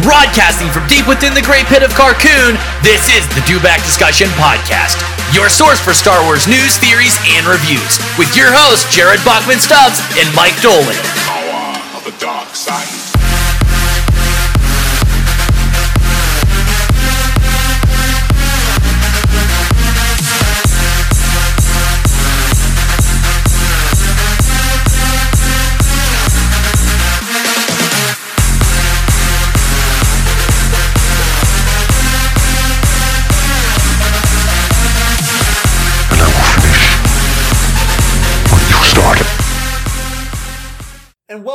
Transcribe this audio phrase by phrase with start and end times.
[0.00, 4.96] Broadcasting from deep within the great pit of Carkoon, this is the Dewback Discussion Podcast,
[5.36, 10.00] your source for Star Wars news, theories, and reviews, with your hosts Jared Bachman Stubbs
[10.16, 10.96] and Mike Dolan.
[11.28, 13.01] power of the dark side.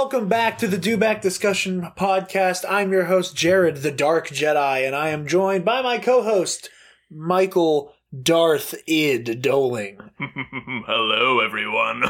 [0.09, 2.63] Welcome back to the Dewback Discussion podcast.
[2.69, 6.69] I'm your host, Jared, the Dark Jedi, and I am joined by my co host,
[7.11, 7.93] Michael
[8.23, 9.97] Darth Id Doling.
[10.87, 12.03] Hello, everyone.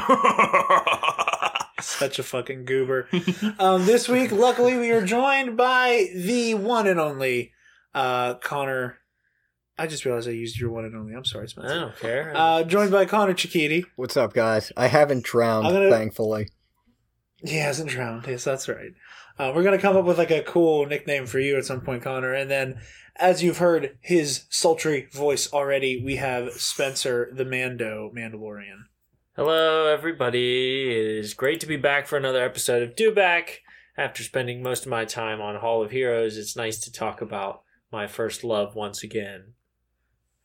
[1.80, 3.08] Such a fucking goober.
[3.58, 7.50] um, this week, luckily, we are joined by the one and only
[7.96, 8.98] uh, Connor.
[9.76, 11.14] I just realized I used your one and only.
[11.14, 11.80] I'm sorry, I Spencer.
[11.80, 12.32] don't care.
[12.36, 13.82] Uh, joined by Connor Chikiti.
[13.96, 14.70] What's up, guys?
[14.76, 16.50] I haven't drowned, gonna- thankfully.
[17.44, 18.26] He hasn't drowned.
[18.26, 18.92] Yes, that's right.
[19.38, 22.02] Uh, we're gonna come up with like a cool nickname for you at some point,
[22.02, 22.34] Connor.
[22.34, 22.80] And then,
[23.16, 28.84] as you've heard his sultry voice already, we have Spencer the Mando Mandalorian.
[29.36, 30.90] Hello, everybody.
[30.90, 33.58] It is great to be back for another episode of Dewback.
[33.96, 37.62] After spending most of my time on Hall of Heroes, it's nice to talk about
[37.92, 39.54] my first love once again.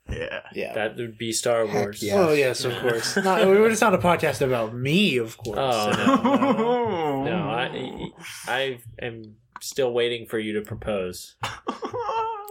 [0.10, 0.42] Yeah.
[0.54, 0.74] Yeah.
[0.74, 2.04] That would be Star Heck Wars.
[2.04, 2.16] yeah.
[2.16, 3.16] Oh yes, of course.
[3.24, 5.58] not, it's not a podcast about me, of course.
[5.60, 7.50] Oh, no, no, no.
[7.50, 8.10] I,
[8.48, 11.36] I am still waiting for you to propose.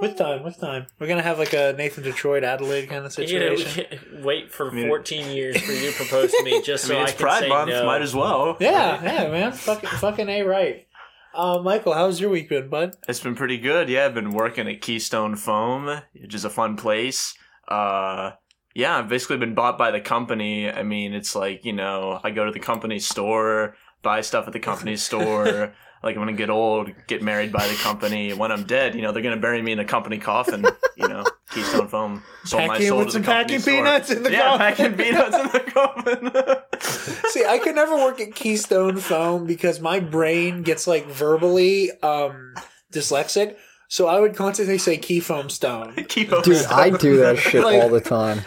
[0.00, 3.39] With time, with time, we're gonna have like a Nathan Detroit Adelaide kind of You
[3.39, 3.84] know, we situation.
[4.00, 6.89] can't wait for I mean- 14 years for you to propose to me just I
[6.89, 7.70] so mean, I, it's can Pride say Month.
[7.70, 7.86] no.
[7.86, 8.56] Might as well.
[8.58, 9.53] Yeah, yeah, man.
[9.53, 10.89] Fucking, fucking a right.
[11.33, 12.97] Uh, Michael, how's your week been, bud?
[13.08, 13.89] It's been pretty good.
[13.89, 17.34] Yeah, I've been working at Keystone Foam, which is a fun place.
[17.69, 18.33] Uh,
[18.75, 20.70] yeah, I've basically been bought by the company.
[20.70, 24.53] I mean, it's like, you know, I go to the company store, buy stuff at
[24.53, 25.75] the company store.
[26.03, 28.33] Like, I'm going to get old, get married by the company.
[28.33, 30.64] When I'm dead, you know, they're going to bury me in a company coffin.
[30.97, 33.75] You know, Keystone Foam sold my soul with to some the company packing store.
[33.75, 34.59] peanuts in the yeah, coffin.
[34.59, 35.70] packing peanuts in the
[36.81, 37.20] coffin.
[37.31, 42.55] See, I could never work at Keystone Foam because my brain gets like verbally um
[42.92, 43.57] dyslexic.
[43.92, 45.92] So I would constantly say key foam stone.
[46.08, 48.41] Keep over Dude, I do that shit Like- all the time.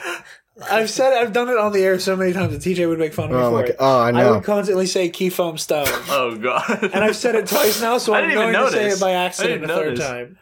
[0.72, 3.13] I've said I've done it on the air so many times that TJ would make
[3.13, 3.75] fun of me Oh for my it.
[3.78, 4.33] Oh, I I know.
[4.35, 5.85] would constantly say key foam stone.
[6.09, 6.79] Oh god.
[6.81, 8.97] and I've said it twice now, so I I'm didn't even going to say notice.
[8.97, 10.38] it by accident a didn't third time.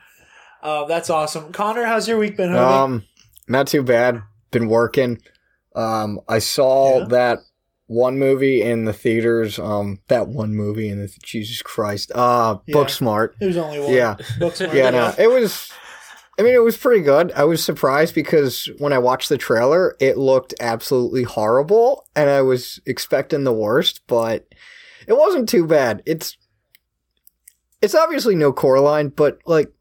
[0.61, 1.51] Uh, that's awesome.
[1.51, 2.57] Connor, how's your week been, homie?
[2.83, 3.03] Um,
[3.49, 4.21] not too bad.
[4.51, 5.19] Been working.
[5.75, 7.05] Um, I saw Yeah?
[7.07, 7.39] that
[7.93, 9.59] one movie in the theaters.
[9.59, 12.11] Um, that one movie in the Jesus Christ.
[12.13, 12.75] Uh, Yeah.
[12.75, 13.33] Booksmart.
[13.39, 13.91] There's only one.
[13.93, 14.15] Yeah.
[14.39, 14.73] Booksmart.
[14.73, 15.71] Yeah, no, it was.
[16.39, 17.31] I mean, it was pretty good.
[17.33, 22.41] I was surprised because when I watched the trailer, it looked absolutely horrible, and I
[22.41, 24.47] was expecting the worst, but
[25.07, 26.01] it wasn't too bad.
[26.07, 26.35] It's
[27.81, 29.71] it's obviously no Coraline, but like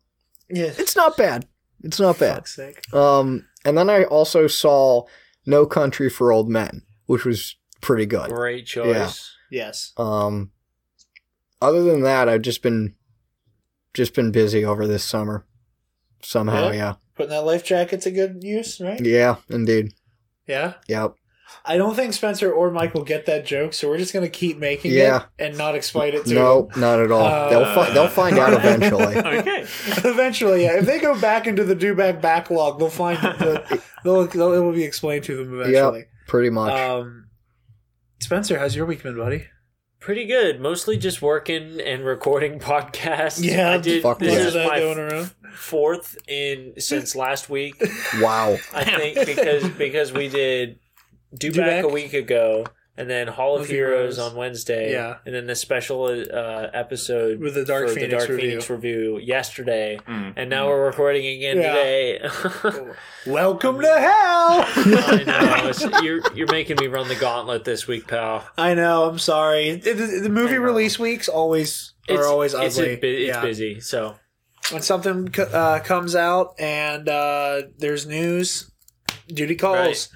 [0.51, 0.73] Yeah.
[0.77, 1.47] it's not bad.
[1.85, 2.45] It's not bad.
[2.93, 5.05] Um, and then I also saw
[5.47, 8.31] No Country for Old Men, which was pretty good.
[8.31, 9.37] Great choice.
[9.51, 9.93] Yes.
[9.99, 10.51] Um,
[11.61, 12.95] other than that, I've just been
[13.93, 15.45] just been busy over this summer.
[16.23, 16.73] Somehow, Yeah?
[16.73, 18.99] yeah, Putting that life jacket to good use, right?
[19.05, 19.93] yeah, indeed,
[20.47, 20.75] Yeah.
[20.89, 21.15] yep.
[21.67, 24.57] I don't think Spencer or Mike will get that joke, so we're just gonna keep
[24.59, 25.25] making Yeah.
[25.39, 27.27] it and not explain it to No, not at all.
[27.27, 29.17] Uh, they'll fi- they'll find out eventually.
[29.39, 29.61] okay.
[30.09, 30.79] Eventually, yeah.
[30.79, 34.61] If they go back into the do back backlog, they'll find the they'll, they'll it
[34.61, 36.05] will be explained to them eventually.
[36.27, 36.73] Pretty much.
[36.73, 37.27] Um,
[38.23, 39.47] Spencer, how's your week been, buddy?
[40.01, 40.61] Pretty good.
[40.61, 43.43] Mostly just working and recording podcasts.
[43.43, 44.03] Yeah, I did.
[44.03, 44.61] fuck This yeah.
[44.61, 45.31] is my going around.
[45.55, 47.81] fourth in since last week.
[48.21, 48.57] wow.
[48.75, 50.79] I think because because we did
[51.37, 51.85] do, Do back, Back?
[51.85, 52.67] a week ago,
[52.97, 54.19] and then Hall of Of Heroes, Heroes.
[54.19, 55.17] on Wednesday, Yeah.
[55.25, 58.51] and then the special uh, episode With the Dark for Phoenix the Dark review.
[58.51, 60.35] Phoenix review yesterday, Mm.
[60.37, 61.73] and now we're recording again Yeah.
[61.73, 62.21] today.
[63.27, 64.65] Welcome to hell.
[64.67, 65.23] I
[65.63, 68.47] know it's- you're you're making me run the gauntlet this week, pal.
[68.59, 69.09] I know.
[69.09, 69.69] I'm sorry.
[69.71, 72.67] It- The, the movie release weeks always are always ugly.
[72.67, 73.41] It's, a, it's Yeah.
[73.43, 74.17] busy, so
[74.71, 78.71] when something uh, comes out and uh, there's news,
[79.29, 80.09] duty calls.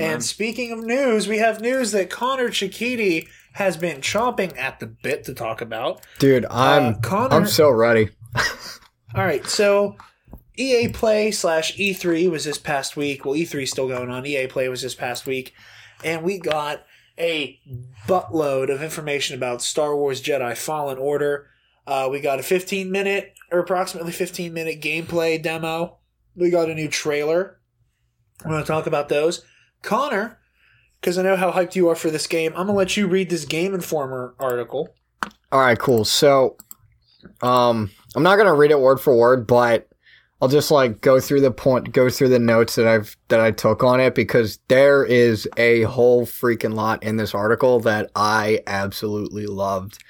[0.00, 4.86] And speaking of news, we have news that Connor Chikiti has been chomping at the
[4.86, 6.00] bit to talk about.
[6.18, 8.10] Dude, I'm Uh, Connor- I'm so ready.
[9.14, 9.96] All right, so
[10.56, 13.24] EA Play slash E3 was this past week.
[13.24, 14.24] Well, E3 is still going on.
[14.24, 15.52] EA Play was this past week,
[16.02, 16.84] and we got
[17.18, 17.58] a
[18.08, 21.46] buttload of information about Star Wars Jedi Fallen Order.
[21.86, 25.98] Uh, we got a 15 minute or approximately 15 minute gameplay demo.
[26.34, 27.58] We got a new trailer.
[28.42, 29.44] I'm going to talk about those.
[29.82, 30.38] Connor,
[31.00, 33.30] because I know how hyped you are for this game, I'm to let you read
[33.30, 34.94] this Game Informer article.
[35.50, 36.04] All right, cool.
[36.04, 36.56] So,
[37.42, 39.88] um, I'm not gonna read it word for word, but
[40.40, 43.52] I'll just like go through the point, go through the notes that I've that I
[43.52, 48.60] took on it because there is a whole freaking lot in this article that I
[48.66, 50.02] absolutely loved.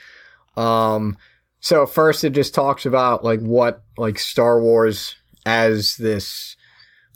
[0.57, 1.19] Um,
[1.61, 6.57] so first it just talks about like what like Star Wars as this,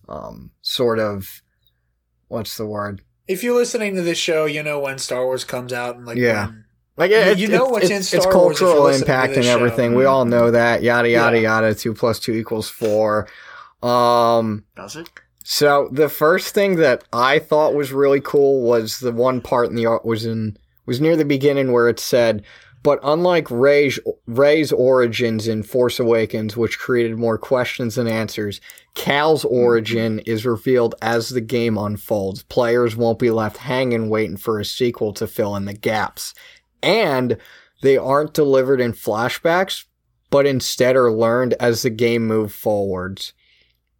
[0.08, 1.42] um, sort of,
[2.28, 3.02] what's the word?
[3.28, 6.16] If you're listening to this show, you know when Star Wars comes out and like
[6.16, 6.46] Yeah.
[6.46, 6.64] when-
[6.98, 9.28] Like You- it, you it- know what's it's, in it's Star Wars cultural listening impact
[9.34, 9.52] this and show.
[9.54, 9.94] everything.
[9.94, 10.82] We all know that.
[10.82, 11.60] Yada yada Yeah.
[11.60, 11.74] yada.
[11.74, 13.26] Two plus two equals four.
[13.82, 14.64] Um.
[14.76, 15.08] Does it?
[15.44, 19.76] So the first thing that I thought was really cool was the one part in
[19.76, 20.56] the art was in
[20.86, 22.42] was near the beginning where it said,
[22.86, 23.98] "But unlike Rey's,
[24.28, 28.60] Rey's origins in Force Awakens, which created more questions than answers,
[28.94, 30.30] Cal's origin mm-hmm.
[30.30, 32.44] is revealed as the game unfolds.
[32.44, 36.32] Players won't be left hanging waiting for a sequel to fill in the gaps,
[36.80, 37.38] and
[37.82, 39.86] they aren't delivered in flashbacks,
[40.30, 43.32] but instead are learned as the game move forwards."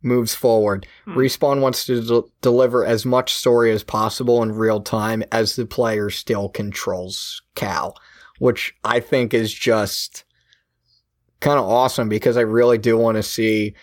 [0.01, 0.87] moves forward.
[1.07, 1.19] Hmm.
[1.19, 5.67] Respawn wants to del- deliver as much story as possible in real time as the
[5.67, 7.97] player still controls Cal,
[8.39, 10.25] which I think is just
[11.41, 13.75] kind of awesome because I really do want to see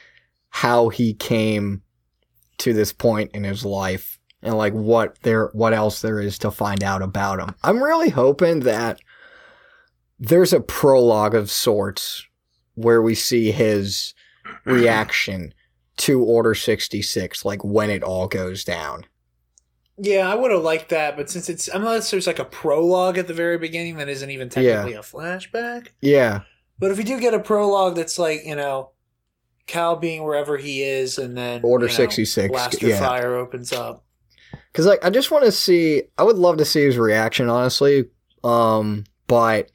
[0.49, 1.81] how he came
[2.59, 6.51] to this point in his life and like what there what else there is to
[6.51, 7.55] find out about him.
[7.63, 8.99] I'm really hoping that
[10.19, 12.25] there's a prologue of sorts
[12.75, 14.13] where we see his
[14.65, 15.53] reaction
[15.97, 19.05] to Order 66, like when it all goes down.
[19.97, 23.27] Yeah, I would have liked that, but since it's unless there's like a prologue at
[23.27, 25.89] the very beginning that isn't even technically a flashback.
[26.01, 26.41] Yeah.
[26.79, 28.89] But if we do get a prologue that's like, you know,
[29.67, 32.99] Cal being wherever he is and then Order you know, 66, Blaster yeah.
[32.99, 34.03] Fire opens up.
[34.73, 38.05] Cause like I just want to see I would love to see his reaction, honestly.
[38.43, 39.69] Um, but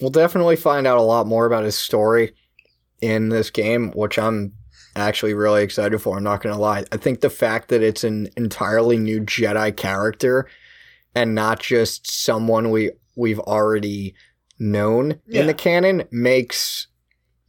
[0.00, 2.34] we'll definitely find out a lot more about his story
[3.00, 4.52] in this game, which I'm
[4.96, 6.16] actually really excited for.
[6.16, 6.84] I'm not gonna lie.
[6.92, 10.48] I think the fact that it's an entirely new Jedi character
[11.14, 14.14] and not just someone we we've already
[14.58, 15.40] known Yeah.
[15.42, 16.86] in the canon makes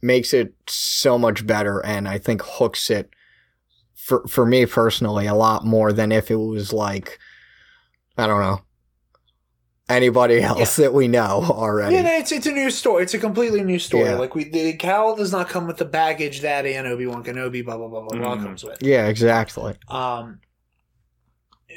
[0.02, 3.08] makes it so much better and I think hooks it
[3.94, 7.18] for for me personally a lot more than if it was like
[8.18, 8.60] I don't know
[9.88, 11.96] anybody else that we know already.
[11.96, 13.02] Yeah, it's it's a new story.
[13.02, 14.04] It's a completely new story.
[14.04, 14.14] Yeah.
[14.16, 17.64] Like we, the Cal does not come with the baggage that an Obi Wan Kenobi,
[17.64, 18.42] blah blah blah blah blah Mhm.
[18.42, 18.82] comes with.
[18.82, 19.74] Yeah, exactly.
[19.88, 20.40] Um,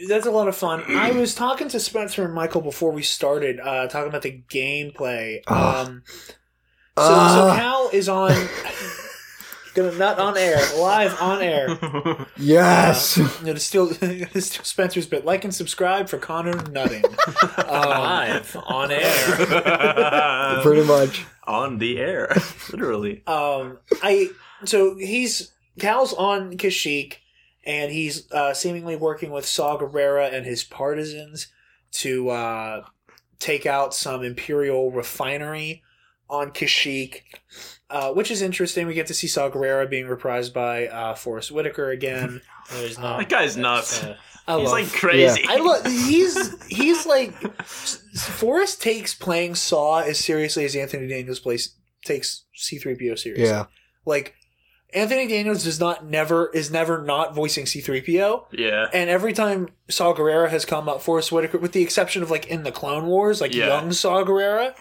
[0.08, 0.84] that's a lot of fun.
[0.90, 5.42] I was talking to Spencer and Michael before we started, uh, talking about the gameplay.
[5.48, 5.88] Ugh.
[5.88, 6.04] Um,
[6.98, 7.52] so, Ugh.
[7.52, 8.32] so Cal is on,
[9.78, 11.68] gonna nut on air, live on air.
[12.38, 13.18] Yes.
[13.18, 15.24] Uh, you know, to steal, to steal Spencer's bit.
[15.26, 17.04] Like and subscribe for Connor nutting.
[17.58, 20.62] Um, Live on air.
[20.64, 21.26] Pretty much.
[21.46, 22.34] on the air,
[22.72, 23.24] literally.
[23.28, 24.30] um, I
[24.66, 27.16] so he's Cal's on Kashyyyk,
[27.66, 31.48] and he's uh, seemingly working with Saw Gerrera and his partisans
[31.94, 32.86] to uh,
[33.40, 35.84] take out some Imperial refinery
[36.30, 37.22] on Kashyyyk,
[37.90, 38.88] uh, which is interesting.
[38.88, 42.42] We get to see Saw Gerrera being reprised by uh, Forest Whitaker again.
[42.72, 44.04] There's not- That guy's nuts.
[44.04, 45.44] uh, I He's love- like crazy.
[45.48, 47.34] I love he's he's like
[48.16, 53.46] Forest takes playing Saw as seriously as Anthony Daniels plays takes C3PO seriously.
[53.46, 53.66] Yeah.
[54.06, 54.36] Like
[54.94, 58.46] Anthony Daniels does not never is never not voicing C3PO.
[58.54, 58.88] yeah.
[58.94, 62.48] And every time Saw Gerrera has come up, Forest Whitaker, with the exception of like
[62.48, 63.68] in the Clone Wars, like Yeah.
[63.68, 64.74] young Saw Gerrera,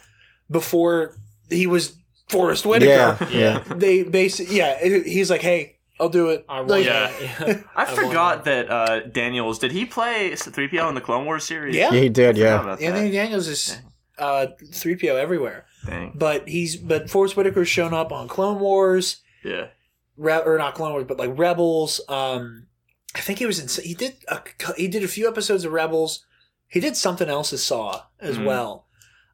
[0.49, 1.17] before
[1.51, 1.97] he was
[2.29, 3.29] Forest Whitaker, Yeah.
[3.31, 3.59] Yeah.
[3.77, 6.45] they basically yeah, he's like, hey, I'll do it.
[6.49, 7.11] I Like, Yeah.
[7.21, 7.63] yeah.
[7.77, 11.45] I I forgot wanna- that uh, Daniels did he play 3PO in the Clone Wars
[11.45, 11.75] series?
[11.77, 11.93] Yeah.
[11.93, 12.61] Yeah, he did, yeah.
[12.61, 13.15] about Anthony that.
[13.17, 13.79] Daniels is
[14.19, 15.65] uh, 3PO everywhere.
[15.87, 16.13] Dang.
[16.15, 19.69] But he's but Forest Whitaker's shown up on Clone Wars, Yeah.
[20.17, 22.01] Re- or not Clone Wars, but like Rebels.
[22.09, 22.67] Um,
[23.15, 23.85] I think he was in.
[23.85, 24.41] He did a,
[24.77, 26.25] he did a few episodes of Rebels.
[26.69, 28.45] He did something else as Saw as Mhm.
[28.47, 28.86] well.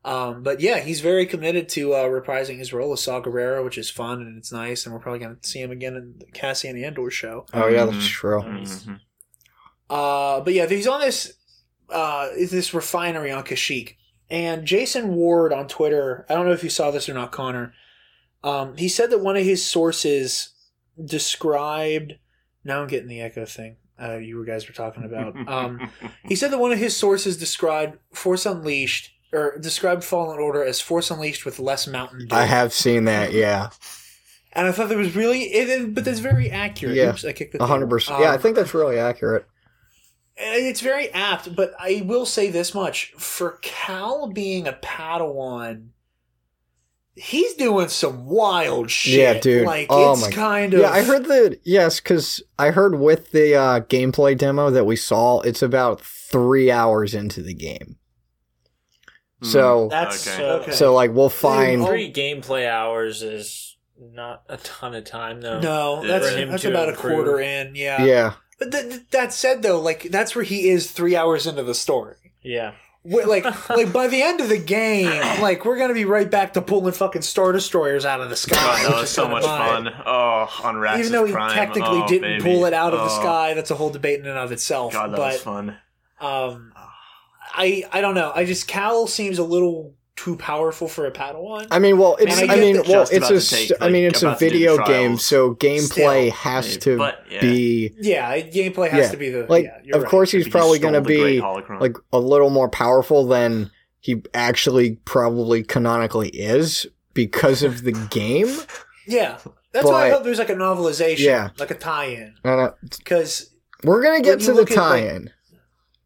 [0.04, 3.78] Um, but yeah, he's very committed to uh, reprising his role as Saw Gerrera, which
[3.78, 6.26] is fun and it's nice, and we're probably going to see him again in the
[6.26, 7.46] Cassian Andor show.
[7.54, 8.08] Oh yeah, that's Mhm.
[8.08, 8.40] true.
[8.42, 9.00] Mhm.
[9.88, 11.34] Uh, but yeah, he's on this
[11.90, 13.96] uh, this refinery on Kashyyyk,
[14.30, 16.24] and Jason Ward on Twitter.
[16.28, 17.74] I don't know if you saw this or not, Connor.
[18.42, 20.50] Um, he said that one of his sources
[21.04, 22.14] described.
[22.64, 23.76] Now I'm getting the echo thing.
[24.02, 25.36] Uh, you guys were talking about.
[25.48, 25.90] Um,
[26.24, 30.80] he said that one of his sources described Force Unleashed or described Fallen Order as
[30.80, 32.34] Force Unleashed with less Mountain Dew.
[32.36, 33.32] I have seen that.
[33.32, 33.70] Yeah,
[34.52, 36.96] and I thought that was really, it, it- but that's very accurate.
[36.96, 37.10] Yeah.
[37.10, 38.20] Oops, I kicked the hundred percent.
[38.20, 39.46] Yeah, I Um, think that's really accurate.
[40.36, 45.88] It's very apt, but I will say this much: for Cal being a Padawan,
[47.14, 49.14] he's doing some wild shit.
[49.18, 49.66] Yeah, dude.
[49.66, 51.60] Like Oh it's my- kind of Yeah, I heard that.
[51.64, 56.70] Yes, because I heard with the uh, gameplay demo that we saw, it's about three
[56.70, 57.96] hours into the game.
[59.42, 60.42] So, that's Okay.
[60.44, 60.70] okay.
[60.72, 61.82] so like we'll find.
[61.82, 61.86] Oh.
[61.86, 65.60] Three gameplay hours is not a ton of time, though.
[65.60, 67.74] no, that's him that's to about a quarter in.
[67.74, 71.46] Yeah, Yeah, But th- th- that said, though, like that's where he is three hours
[71.46, 72.16] into the story.
[72.42, 72.72] Yeah.
[73.04, 75.08] Wh- Like, like by the end of the game,
[75.40, 78.54] like we're gonna be right back to pulling fucking star destroyers out of the sky.
[78.56, 79.84] God, that was so much fun.
[79.86, 80.02] fun.
[80.06, 81.52] Oh, on Rats Even though he Prime.
[81.54, 82.42] technically Oh, didn't baby.
[82.44, 84.92] pull it out of the Oh, sky, that's a whole debate in and of itself.
[84.92, 85.76] God, that but was fun.
[86.20, 86.71] um,
[87.52, 88.32] I I don't know.
[88.34, 91.66] I just Cal seems a little too powerful for a Padawan.
[91.70, 92.38] I mean, well, it's.
[92.40, 93.34] And I I, mean, well, it's about a.
[93.34, 96.30] take, st- I mean, it's a about to do the video game, so gameplay Still,
[96.32, 97.40] has maybe, to but, yeah.
[97.40, 97.94] be.
[98.00, 100.10] yeah, gameplay has Yeah, to be the Like, yeah, you're of right.
[100.10, 101.40] course, he's probably going to be
[101.80, 108.54] like a little more powerful than he actually probably canonically is because of the game.
[109.06, 109.38] Yeah,
[109.72, 111.48] that's why I But- hope there's like a novelization, Yeah.
[111.58, 113.50] like a tie-in, And, because
[113.82, 115.24] we're gonna get to the tie-in.
[115.24, 115.32] like-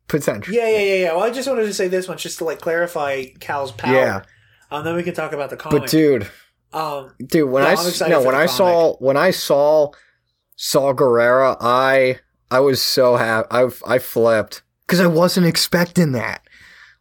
[0.08, 0.54] potential.
[0.54, 1.12] yeah, yeah, yeah, yeah.
[1.14, 3.94] Well, I just wanted to say this one just to like clarify Cal's power.
[3.94, 4.22] Yeah,
[4.70, 5.82] Um, then we can talk about the comic.
[5.82, 6.28] but dude,
[6.72, 9.90] um, dude, when No, I I'm s- excited no, when I saw when I saw
[10.56, 12.18] Saw Gerrera, I
[12.50, 13.48] I was so happy.
[13.50, 16.42] I I flipped because I wasn't expecting that.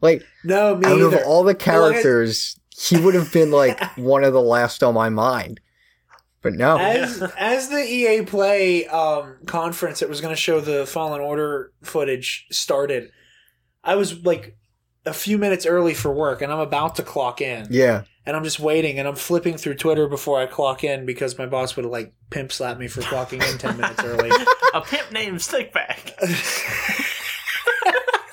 [0.01, 1.19] Like no, me out either.
[1.19, 4.83] of all the Well, I- characters, he would have been like one of the last
[4.83, 5.61] on my mind.
[6.45, 10.85] But no, as as the EA Play um, conference that was going to show the
[10.85, 13.09] Fallen Order footage started,
[13.83, 14.55] I was like
[15.07, 18.43] a few minutes early for work, and I'm about to clock in, yeah, and I'm
[18.43, 21.85] just waiting, and I'm flipping through Twitter before I clock in because my boss would
[21.85, 24.29] like pimp slap me for clocking in ten minutes early.
[24.75, 26.11] a pimp named Stickback.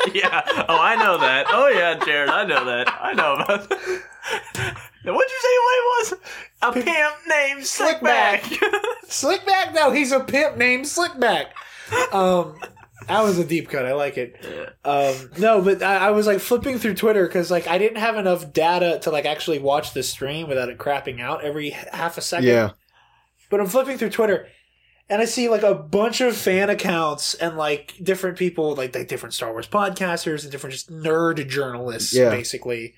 [0.13, 0.43] yeah.
[0.69, 1.47] Oh, I know that.
[1.49, 2.95] Oh, yeah, Jared, I know that.
[3.01, 4.77] I know about that.
[5.05, 6.15] Now, What'd you say what it was?
[6.63, 8.41] A pimp named Slickback.
[8.41, 8.83] Slickback.
[9.07, 11.47] Slickback, no, he's a pimp named Slickback.
[12.13, 12.57] Um,
[13.09, 13.85] that was a deep cut.
[13.85, 14.37] I like it.
[14.85, 18.17] Um, no, but I, I was like flipping through Twitter because like I didn't have
[18.17, 22.21] enough data to like actually watch the stream without it crapping out every half a
[22.21, 22.47] second.
[22.49, 22.71] yeah,
[23.51, 24.47] But I'm flipping through Twitter
[25.11, 29.09] and I see like a bunch of fan accounts and like different people, like like
[29.09, 32.31] different Star Wars podcasters and different just nerd journalists, Yeah.
[32.31, 32.95] basically,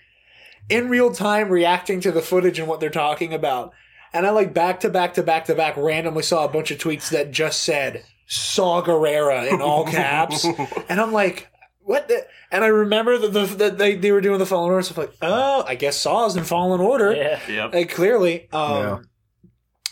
[0.69, 3.73] in real time reacting to the footage and what they're talking about.
[4.13, 6.79] And I like back to back to back to back randomly saw a bunch of
[6.79, 10.45] tweets that just said Saw Gerrera in all caps.
[10.89, 11.49] and I'm like,
[11.81, 12.27] what the?
[12.51, 14.99] And I remember that the, that they, they were doing the Fallen Order stuff.
[14.99, 17.13] Like, oh, I guess Saw's in Fallen Order.
[17.15, 17.41] Yeah.
[17.49, 17.75] Yep.
[17.75, 18.99] Like clearly, um, Yeah.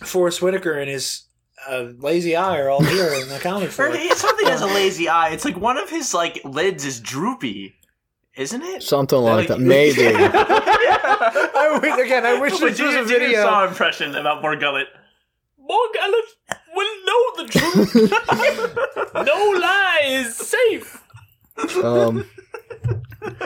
[0.05, 1.25] Forest Whitaker and his
[1.69, 3.87] uh, lazy eye are all here and accounted for.
[3.89, 3.97] It.
[3.97, 5.31] It's something as a lazy eye.
[5.31, 7.75] It's like one of his like lids is droopy,
[8.37, 8.83] isn't it?
[8.83, 9.59] something like that.
[9.59, 10.03] Like- Maybe.
[10.15, 13.43] I wish, again, I wish this was you a do your video.
[13.43, 14.87] saw impression about Morgullet?
[15.61, 16.29] Morgullet
[16.75, 17.49] will know the
[19.13, 19.15] truth.
[19.15, 21.03] no lie is safe.
[21.85, 22.25] um,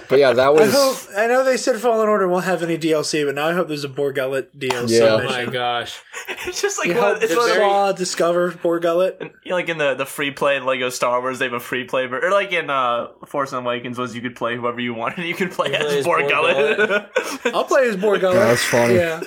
[0.09, 0.73] but yeah, that I was.
[0.73, 0.97] hope.
[1.17, 3.85] I know they said Fallen Order won't have any DLC, but now I hope there's
[3.85, 4.99] a Bor Gullet DLC.
[5.01, 5.21] Yeah.
[5.21, 6.01] Oh my gosh.
[6.29, 9.19] It's just like You one, it's the one of the, discover Bor Gullet.
[9.21, 11.61] you know, like in the, the free play in Lego Star Wars, they have a
[11.61, 14.95] free play, ver- or like in uh, Force Awakens was you could play whoever you
[14.95, 15.25] wanted.
[15.27, 17.11] You could play You as as Bor Gullet.
[17.47, 18.35] I'll play as Bor Gullet.
[18.37, 18.95] That's funny.
[18.95, 19.23] Yeah.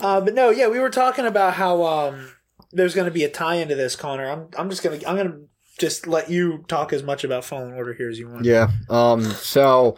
[0.00, 2.32] Uh, but no, yeah, we were talking about how um,
[2.72, 4.28] there's going to be a tie into this, Connor.
[4.28, 5.38] I'm, I'm just gonna, I'm gonna
[5.78, 8.44] just let you talk as much about Fallen Order here as you want.
[8.44, 8.68] Yeah.
[8.90, 9.22] Um.
[9.22, 9.96] So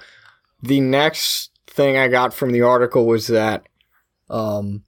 [0.63, 3.65] the next thing I got from the article was that,
[4.29, 4.85] um,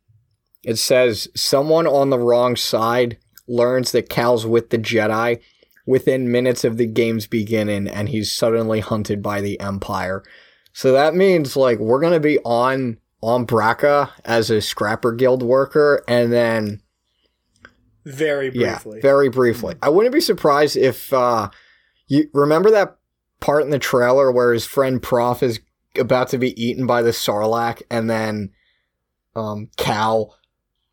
[0.62, 3.18] it says someone on the wrong side
[3.48, 5.40] learns that Cal's with the Jedi
[5.86, 10.22] within minutes of the game's beginning, and he's suddenly hunted by the Empire.
[10.72, 16.04] So that means like we're gonna be on on Bracca as a Scrapper Guild worker,
[16.06, 16.81] and then
[18.04, 18.96] Very briefly.
[18.96, 19.74] yeah, very briefly.
[19.82, 21.50] I wouldn't be surprised if uh,
[22.08, 22.96] you remember that
[23.40, 25.60] part in the trailer where his friend Prof is
[25.98, 28.50] about to be eaten by the Sarlacc, and then
[29.36, 30.36] um, Cal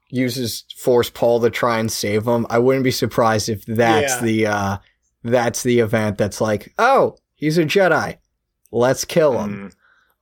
[0.09, 2.45] uses Force pull to try and save him.
[2.49, 4.21] I wouldn't be surprised if that's Yeah.
[4.21, 4.77] the uh,
[5.23, 8.17] that's the event that's like, oh, he's a Jedi,
[8.71, 9.71] let's kill him.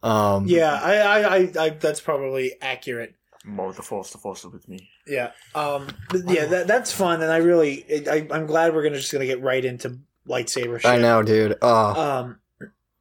[0.03, 3.15] Um, yeah, I, I, I, I, that's probably accurate.
[3.45, 4.89] More with the Force, the Force is with me.
[5.07, 5.31] Yeah.
[5.55, 5.87] Um.
[6.09, 9.25] But yeah, that, that's fun, and I really, I, I'm glad we're gonna just gonna
[9.25, 10.79] get right into lightsaber.
[10.79, 10.89] Shit.
[10.91, 11.57] I know, dude.
[11.61, 12.39] Uh, Um,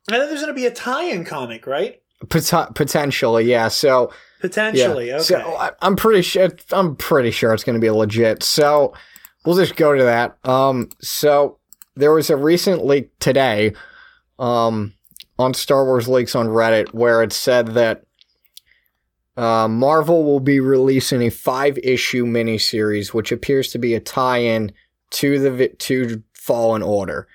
[0.08, 2.00] I know there's going to be a tie-in comic, right?
[2.30, 3.66] Pot- potentially, yeah.
[3.66, 5.08] So Potentially.
[5.08, 5.16] yeah.
[5.16, 5.24] Okay.
[5.24, 6.48] So I, I'm pretty sure.
[6.70, 8.44] I'm pretty sure it's going to be legit.
[8.44, 8.94] So
[9.44, 10.38] we'll just go to that.
[10.48, 10.88] Um.
[11.00, 11.58] So
[11.96, 13.72] there was a recent leak today,
[14.38, 14.94] um,
[15.38, 18.04] on Star Wars leaks on Reddit where it said that.
[19.36, 24.72] Uh, Marvel will be releasing a five-issue miniseries, which appears to be a tie-in
[25.10, 27.28] to the vi- to Fallen Order.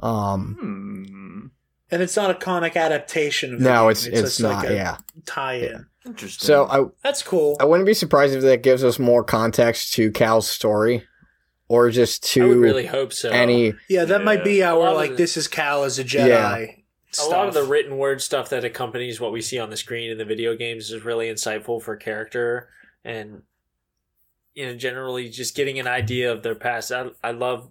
[0.00, 1.46] Um, Hmm.
[1.90, 3.90] and it's not a comic adaptation of the no, game.
[3.90, 4.62] it's it's, not.
[4.64, 4.96] like a yeah.
[5.26, 5.86] tie-in.
[6.04, 6.46] Interesting.
[6.46, 7.56] So I That's cool.
[7.60, 11.04] I wouldn't be surprised if that gives us more context to Cal's story,
[11.68, 13.30] or just to I would to really hope so.
[13.30, 13.74] any.
[13.88, 16.26] Yeah, that might be our like this is Cal as a Jedi.
[16.28, 16.66] Yeah.
[17.20, 20.10] A lot of the written word stuff that accompanies what we see on the screen
[20.10, 22.68] in the video games is really insightful for character
[23.04, 23.42] and
[24.54, 27.68] you know generally just getting an idea of their past i, I love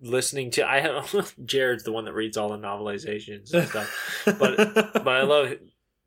[0.00, 4.56] listening to i have jared's the one that reads all the novelizations and stuff but
[5.04, 5.54] but i love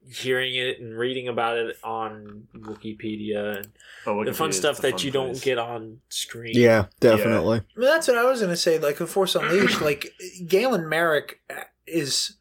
[0.09, 3.67] hearing it and reading about it on wikipedia and
[4.05, 7.57] Oh, the fun stuff the that fun you don't get on screen Yeah, definitely.
[7.57, 8.79] I mean, that's what I was gonna say.
[8.79, 10.13] Like with Force Unleashed, like
[10.47, 11.41] Galen Marek
[11.85, 12.37] is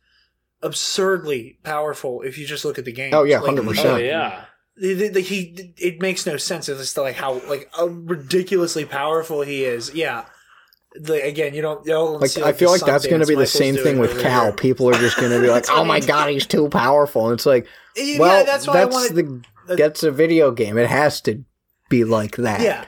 [0.62, 3.12] absurdly powerful if you just look at the game.
[3.14, 3.84] Oh, yeah, Like, 100%.
[3.84, 4.44] oh yeah
[4.76, 8.84] The, the, the- he it makes no sense as to like how like uh, ridiculously
[8.84, 9.94] powerful he is.
[9.94, 10.24] Yeah.
[10.98, 11.84] The, again, you don't.
[11.84, 13.98] You don't Like see, I feel like that's going to Sundance be the same thing
[13.98, 14.44] with Cal.
[14.44, 14.52] here.
[14.52, 17.44] People are just going to be like, "Oh my god, he's too powerful." And it's
[17.44, 19.44] like, Yeah, well, that's that's, why I wanted.
[19.68, 20.78] the that's a video game.
[20.78, 21.44] It has to
[21.90, 22.62] be like that.
[22.62, 22.86] Yeah.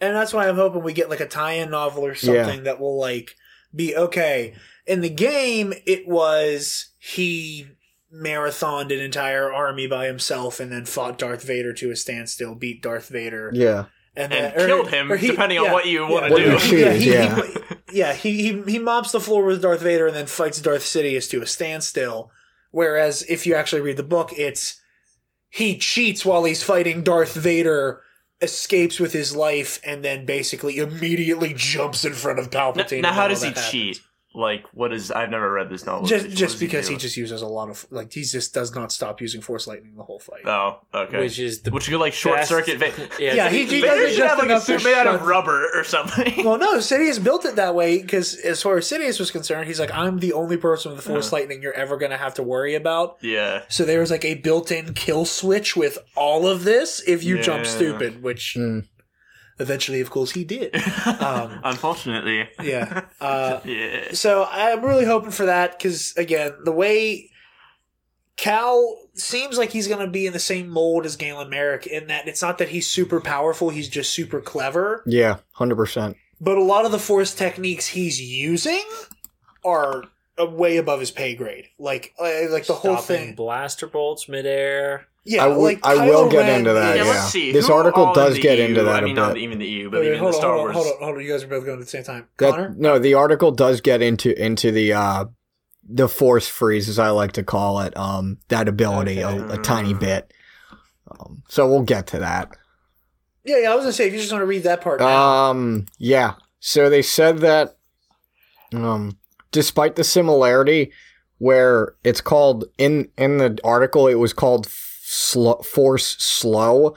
[0.00, 2.98] And that's why I'm hoping we get like a tie-in novel or something that will
[2.98, 3.36] like
[3.72, 4.54] be okay.
[4.86, 7.66] In the game, it was he
[8.12, 12.82] marathoned an entire army by himself and then fought Darth Vader to a standstill, beat
[12.82, 13.84] Darth Vader, Yeah.
[14.16, 16.42] and, And then, or- killed him, or he- depending on what you want to do.
[16.52, 17.42] you choose, Yeah, he, yeah.
[17.42, 17.52] He,
[17.92, 21.28] yeah, he, he he mops the floor with Darth Vader and then fights Darth Sidious
[21.30, 22.30] to a standstill.
[22.72, 24.80] Whereas if you actually read the book, it's
[25.48, 28.00] he cheats while he's fighting Darth Vader,
[28.40, 33.02] escapes with his life, and then basically immediately jumps in front of Palpatine.
[33.02, 33.68] now and how does he happens.
[33.70, 34.00] cheat?
[34.32, 35.10] Like, what is?
[35.10, 36.06] I've never read this novel.
[36.06, 37.00] Just just because he, do?
[37.00, 40.04] just uses a lot of like he just does not stop using Force lightning the
[40.04, 40.42] whole fight.
[40.46, 41.18] Oh, okay.
[41.18, 42.78] which is the Which you could like short best- circuit.
[42.78, 44.84] Va- yeah, Yeah, it's- he- he does it should just have like a enough suit
[44.84, 46.44] made out of rubber or something.
[46.44, 49.80] Well, no, Sidious built it that way because, as far as Sidious was concerned, he's
[49.80, 52.42] like, I'm the only person with the Force lightning you're ever going to have to
[52.44, 53.16] worry about.
[53.22, 53.62] yeah.
[53.68, 57.66] So there was like a built-in kill switch with all of this if you jump
[57.66, 58.86] stupid, which Mm.
[59.60, 60.74] Eventually, of course, he did.
[61.20, 62.48] Um, Unfortunately.
[62.62, 63.04] yeah.
[63.20, 64.12] Uh, Yeah.
[64.12, 67.30] so I'm really hoping for that because again, the way
[68.36, 72.06] Cal seems like he's going to be in the same mold as Galen Marek in
[72.06, 75.02] that it's not that he's super powerful, he's just super clever.
[75.06, 75.36] Yeah.
[75.52, 76.16] Hundred percent.
[76.40, 78.82] But a lot of the force techniques he's using
[79.62, 80.04] are
[80.40, 81.66] uh, way above his pay grade.
[81.78, 83.34] Like, uh, like the whole thing.
[83.34, 85.06] blaster bolts midair.
[85.24, 86.96] Yeah, I will- like I will Kylo get into that.
[86.96, 87.10] Yeah, yeah.
[87.10, 87.52] let's see.
[87.52, 89.42] This Who article does get the into that I a mean, not bit.
[89.42, 90.74] even the EU, but Wait, wait, even hold the on, Star on, Wars.
[90.74, 91.22] hold on, hold on.
[91.22, 92.26] You guys are both going at the same time.
[92.38, 92.74] That Connor?
[92.78, 95.24] no, the article does get into into the uh
[95.88, 97.96] the force freeze, as I like to call it.
[97.96, 100.32] Um, that ability a, a tiny bit.
[101.10, 102.50] Um, so we'll get to that.
[103.44, 103.72] Yeah, yeah.
[103.72, 105.00] I was gonna say if you just want to read that part.
[105.00, 105.50] now.
[105.50, 106.34] Um, yeah.
[106.60, 107.76] So they said that,
[108.72, 109.18] um,
[109.50, 110.92] despite the similarity,
[111.38, 114.66] where it's called in in the article, it was called
[115.10, 116.94] slow, force slow.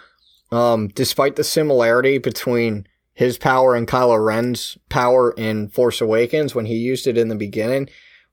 [0.52, 6.66] Um, despite the similarity between his power and Kylo Ren's power in Force Awakens when
[6.66, 7.90] he used it in the beginning,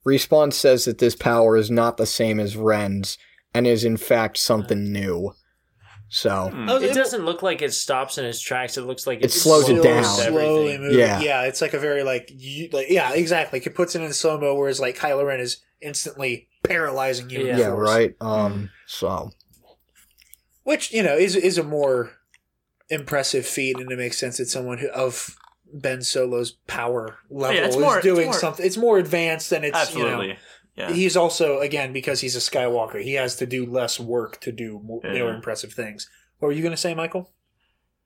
[0.06, 3.16] Respawn says that this power is not the same as Ren's
[3.54, 5.32] and is in fact something new.
[6.08, 8.76] So I It doesn't look like it stops in its tracks.
[8.76, 10.04] It looks like It slows it down.
[10.04, 10.82] Slowly Everything.
[10.82, 10.98] moving.
[10.98, 11.20] Yeah.
[11.20, 11.42] Yeah.
[11.44, 13.60] it's like a very like, you, like yeah, exactly.
[13.60, 17.46] Like, it puts it in slow mo, whereas like Kylo Ren is instantly paralyzing you.
[17.46, 17.58] Yeah.
[17.58, 18.14] yeah, right.
[18.20, 19.30] Um, so
[20.70, 22.12] Which you know is is a more
[22.88, 25.36] impressive feat, and it makes sense that someone who, of
[25.72, 28.64] Ben Solo's power level Yeah, it's is more- it's doing more- something.
[28.66, 30.28] It's more advanced than it's Absolutely.
[30.28, 30.38] you know.
[30.76, 30.92] yeah.
[30.92, 34.80] He's also again because he's a Skywalker, he has to do less work to do
[34.84, 35.20] more, Yeah.
[35.24, 36.08] more impressive things.
[36.38, 37.30] What were you going to say, Michael?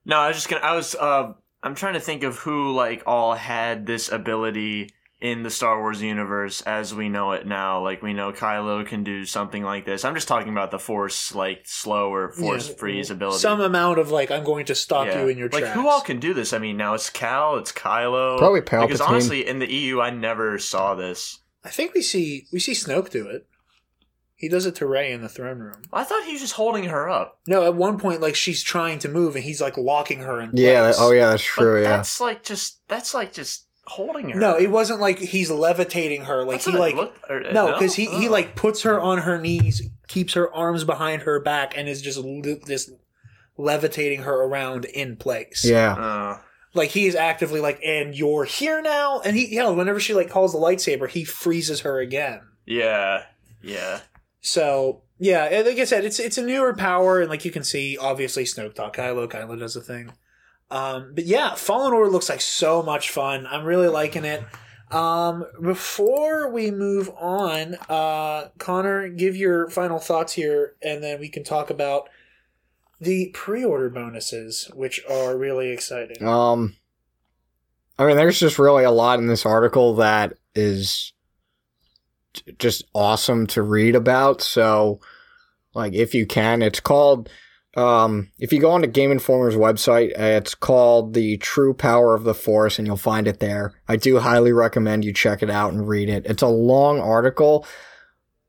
[0.04, 0.62] No, I was just gonna.
[0.64, 0.94] I was.
[0.94, 4.90] Uh, I'm trying to think of who like all had this ability
[5.24, 7.82] in the Star Wars universe as we know it now.
[7.82, 10.04] Like we know Kylo can do something like this.
[10.04, 12.74] I'm just talking about the Force, like slow or Force Yeah.
[12.74, 13.38] freeze ability.
[13.38, 15.22] Some amount of like I'm going to stop Yeah.
[15.22, 15.74] you in your like tracks.
[15.74, 16.52] who all can do this?
[16.52, 18.82] I mean, now it's Cal, it's Kylo, Probably Palpatine.
[18.88, 21.38] Because honestly, in the EU, I never saw this.
[21.64, 23.46] I think we see we see Snoke do it.
[24.36, 25.80] He does it to Rey in the throne room.
[25.90, 27.38] I thought he was just holding her up.
[27.46, 30.50] No, at one point, like she's trying to move, and he's like locking her in
[30.50, 30.60] place.
[30.62, 31.80] yeah, oh yeah, that's But true.
[31.82, 34.38] Yeah, that's like just that's like just holding her.
[34.40, 36.44] No, it wasn't like he's levitating her.
[36.44, 38.32] Like That's he what it like looked- or- no, because he, he Oh.
[38.32, 42.18] like puts her on her knees, keeps her arms behind her back, and is just
[42.18, 42.90] le- this
[43.56, 45.64] levitating her around in place.
[45.64, 45.92] Yeah.
[45.94, 46.38] Uh,
[46.74, 49.20] like he is actively like, and you're here now.
[49.20, 52.40] And he, yeah, whenever she like calls the lightsaber, he freezes her again.
[52.66, 53.24] yeah,
[53.62, 54.00] yeah.
[54.40, 57.64] So yeah, and like I said, it's it's a newer power, and like you can
[57.64, 60.12] see, obviously Snoke Talk Kylo Kylo does a thing.
[60.70, 63.46] Um, but yeah, Fallen Order looks like so much fun.
[63.46, 64.42] I'm really liking it.
[64.90, 71.28] Um, before we move on, uh, Connor, give your final thoughts here, and then we
[71.28, 72.08] can talk about
[73.00, 76.26] the pre-order bonuses, which are really exciting.
[76.26, 76.76] Um,
[77.98, 81.12] I mean, there's just really a lot in this article that is
[82.58, 84.42] just awesome to read about.
[84.42, 85.00] So,
[85.74, 87.28] like, if you can, it's called.
[87.76, 92.24] Um, if you go on to Game Informer's website, it's called "The True Power of
[92.24, 93.74] the Force," and you'll find it there.
[93.88, 96.24] I do highly recommend you check it out and read it.
[96.26, 97.66] It's a long article,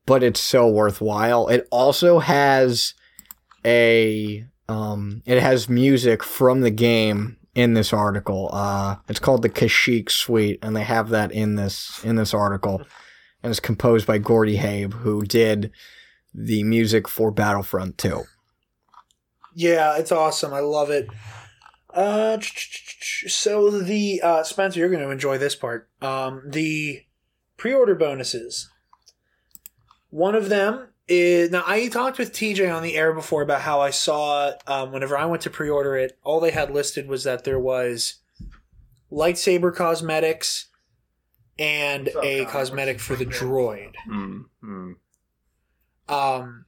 [0.05, 1.47] but it's so worthwhile.
[1.47, 2.93] It also has
[3.65, 8.49] a um it has music from the game in this article.
[8.53, 12.81] Uh it's called the Kashyyyk Suite and they have that in this in this article.
[13.41, 15.71] And it's composed by Gordy Haab who did
[16.33, 18.23] the music for Battlefront 2.
[19.55, 20.53] Yeah, it's awesome.
[20.53, 21.07] I love it.
[21.93, 25.89] Uh, so the uh, Spencer, you're going to enjoy this part.
[26.01, 27.03] Um, the
[27.55, 28.69] pre-order bonuses.
[30.09, 31.63] One of them is now.
[31.65, 35.25] I talked with TJ on the air before about how I saw um, whenever I
[35.25, 38.15] went to pre-order it, all they had listed was that there was
[39.11, 40.67] lightsaber cosmetics
[41.57, 43.93] and a cosmetic for the droid.
[44.09, 44.93] Mm, mm.
[46.09, 46.64] Um,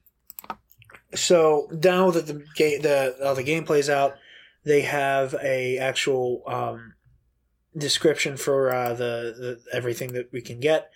[1.14, 4.14] so now that the game the uh, the game plays out,
[4.64, 6.94] they have a actual um,
[7.76, 10.90] description for uh, the, the everything that we can get.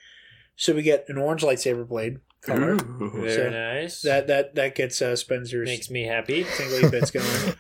[0.56, 2.18] So we get an orange lightsaber blade.
[2.42, 2.74] color.
[2.74, 3.10] Ooh.
[3.22, 4.02] Very So nice.
[4.02, 6.44] That that that gets uh, Spencer's makes me happy.
[6.56, 7.54] tingly bits going.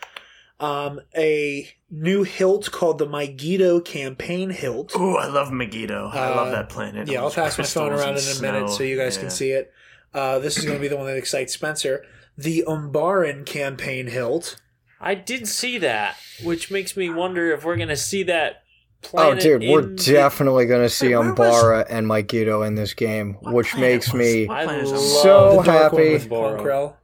[0.60, 4.94] Um, a new hilt called the Mygeeto campaign hilt.
[4.94, 6.14] Ooh, I love Mygeeto.
[6.14, 7.08] I Uh, love that planet.
[7.08, 9.22] Yeah, I'll pass my phone around in and a minute so you guys Yeah.
[9.22, 9.72] can see it.
[10.14, 12.04] Uh, this is going to be the one that excites Spencer.
[12.36, 14.56] The Umbaran campaign hilt.
[15.00, 18.62] I did see that, which makes me wonder if we're gonna see that.
[19.04, 22.64] Oh Planet dude, we're the- definitely going to see Wait, where was- Umbara and Mygeeto
[22.64, 25.22] in this game, What which makes was- me what I planet is love Umbara?
[25.22, 26.94] So the dark one happy.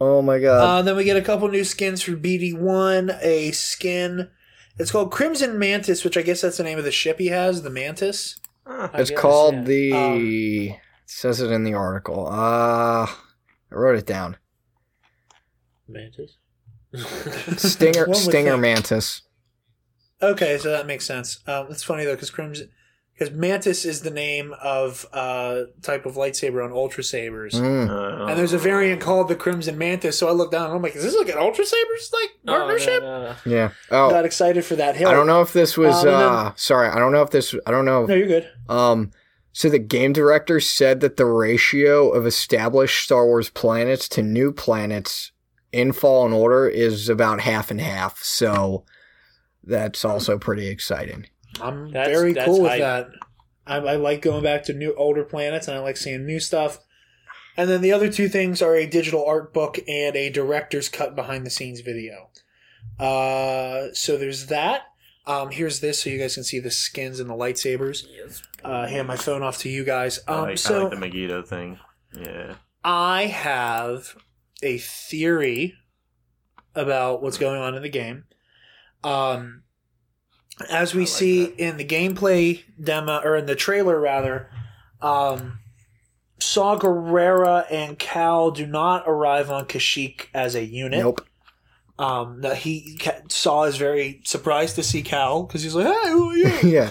[0.00, 0.60] Oh my god.
[0.62, 3.18] Uh, then we get a couple new skins for BD1.
[3.20, 4.30] A skin.
[4.78, 7.62] It's called Crimson Mantis, which I guess that's the name of the ship he has,
[7.62, 8.36] the Mantis.
[8.64, 8.88] Huh.
[8.92, 9.62] I It's guess, called yeah.
[9.64, 9.92] the.
[9.92, 10.16] Um,
[10.74, 12.28] it says it in the article.
[12.28, 13.14] Uh, I
[13.72, 14.36] wrote it down.
[15.92, 16.36] Mantis.
[17.56, 18.60] Stinger, Stinger think.
[18.62, 19.22] Mantis.
[20.22, 21.40] Okay, so that makes sense.
[21.46, 22.68] Um, it's funny though, because Crimson,
[23.14, 27.54] because Mantis is the name of uh type of lightsaber on Ultra Sabers.
[27.54, 27.88] Mm.
[27.88, 30.18] Uh, And there's a variant called the Crimson Mantis.
[30.18, 32.52] So I look down and I'm like, is this like an Ultra Sabers like No,
[32.52, 33.02] no, partnership?
[33.02, 33.34] no, no.
[33.46, 33.70] Yeah.
[33.90, 35.08] Oh, Got excited for that hill.
[35.08, 35.94] I don't know if this was.
[36.04, 37.54] Um, and then- uh, sorry, I don't know if this.
[37.66, 38.04] I don't know.
[38.06, 38.48] No, you're good.
[38.68, 39.10] Um,
[39.52, 44.52] so the game director said that the ratio of established Star Wars planets to new
[44.52, 45.32] planets
[45.72, 48.22] in Fallen Order is about half and half.
[48.22, 48.84] So
[49.62, 51.26] that's also pretty exciting.
[51.60, 52.80] I'm That's- very that's cool with hype.
[52.80, 53.08] that.
[53.66, 56.78] I, I like going back to new older planets, and I like seeing new stuff.
[57.56, 61.14] And then the other two things are a digital art book and a director's cut
[61.14, 62.30] behind the scenes video.
[62.98, 64.82] Uh, so there's that.
[65.26, 68.06] Um, here's this, so you guys can see the skins and the lightsabers.
[68.64, 70.18] Uh, hand my phone off to you guys.
[70.26, 71.78] I Um, like, I so like the Mygeeto thing.
[72.18, 72.54] Yeah.
[72.82, 74.16] I have
[74.62, 75.74] a theory
[76.74, 78.24] about what's going on in the game.
[79.02, 79.62] Um,
[80.68, 81.58] as we like see that.
[81.58, 84.50] in the gameplay demo, or in the trailer rather,
[85.00, 85.60] um,
[86.38, 91.00] Saw Gerrera and Cal do not arrive on Kashyyyk as a unit.
[91.00, 91.26] Nope.
[91.98, 96.30] Um, that he Saw is very surprised to see Cal because he's like, "Hey, who
[96.30, 96.90] are you?" yeah.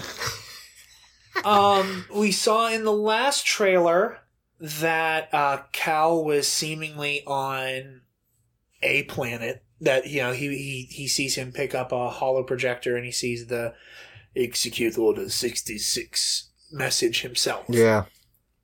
[1.44, 4.18] um, we saw in the last trailer
[4.60, 8.02] that uh, Cal was seemingly on
[8.82, 13.04] a planet that you know he, he he sees him pick up a holoprojector and
[13.04, 13.74] he sees the
[14.36, 17.64] execute order 66 message himself.
[17.68, 18.04] Yeah.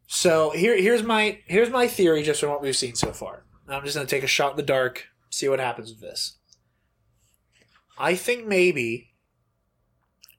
[0.07, 3.45] so here here's my here's my theory just from what we've seen so far.
[3.69, 6.39] I'm just going to take a shot in the dark see what happens with this.
[7.99, 9.13] I think maybe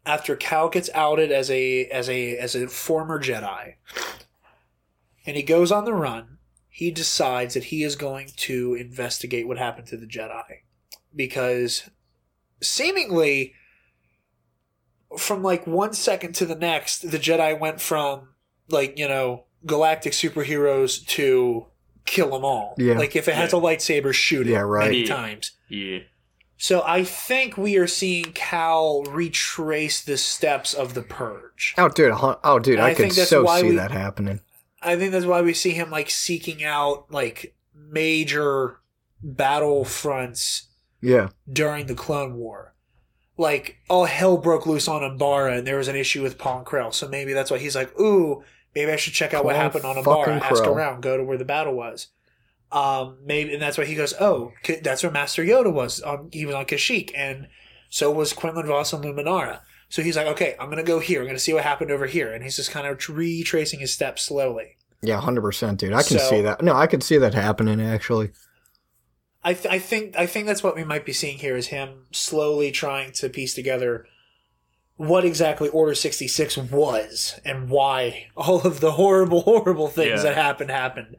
[0.06, 3.76] after cal gets outed as a as a as a former jedi
[5.28, 6.38] and he goes on the run
[6.70, 10.44] he decides that he is going to investigate what happened to the jedi
[11.16, 11.90] because
[12.62, 13.54] seemingly
[15.18, 18.30] from like one second to the next, the Jedi went from
[18.70, 21.66] like you know galactic superheroes to
[22.06, 22.76] kill them all.
[22.78, 22.98] Yeah.
[22.98, 24.52] Like if it has a lightsaber, shoot it.
[24.52, 24.86] Yeah, right.
[24.86, 25.16] Many Yeah.
[25.16, 25.52] times.
[25.70, 26.00] Yeah.
[26.58, 31.76] So I think we are seeing Cal retrace the steps of the purge.
[31.78, 32.12] Oh, dude.
[32.16, 32.76] Oh, dude.
[32.80, 34.42] And I, I could think that's so why see we- that happening.
[34.82, 38.80] I think that's why we see him like seeking out like major
[39.22, 40.68] battle fronts
[41.02, 41.30] Yeah.
[41.52, 42.74] during the Clone War.
[43.38, 46.94] Like all hell broke loose on Umbara, and there was an issue with Paul Krell.
[46.94, 49.96] So maybe that's why he's like, "Ooh, maybe I should check out what happened on
[49.96, 50.42] Umbara.
[50.42, 52.08] Ask around, go to where the battle was."
[52.72, 56.02] Um, maybe, and that's why he goes, "Oh, that's where Master Yoda was.
[56.04, 57.48] Um, he was on Kashyyyk, and
[57.90, 61.22] so was Quinlan Vos and Luminara." So he's like, "Okay, I'm gonna go here.
[61.22, 64.22] I'm gonna see what happened over here," and he's just kind of retracing his steps
[64.24, 64.78] slowly.
[65.02, 65.94] Yeah, hundred percent, dude.
[65.94, 66.62] I can So- see that.
[66.62, 68.32] No, I can see that happening actually.
[69.44, 72.08] I, th- I think I think that's what we might be seeing here is him
[72.12, 74.06] slowly trying to piece together
[74.98, 80.24] what exactly Order sixty six was and why all of the horrible horrible things Yeah.
[80.24, 81.16] that happened happened.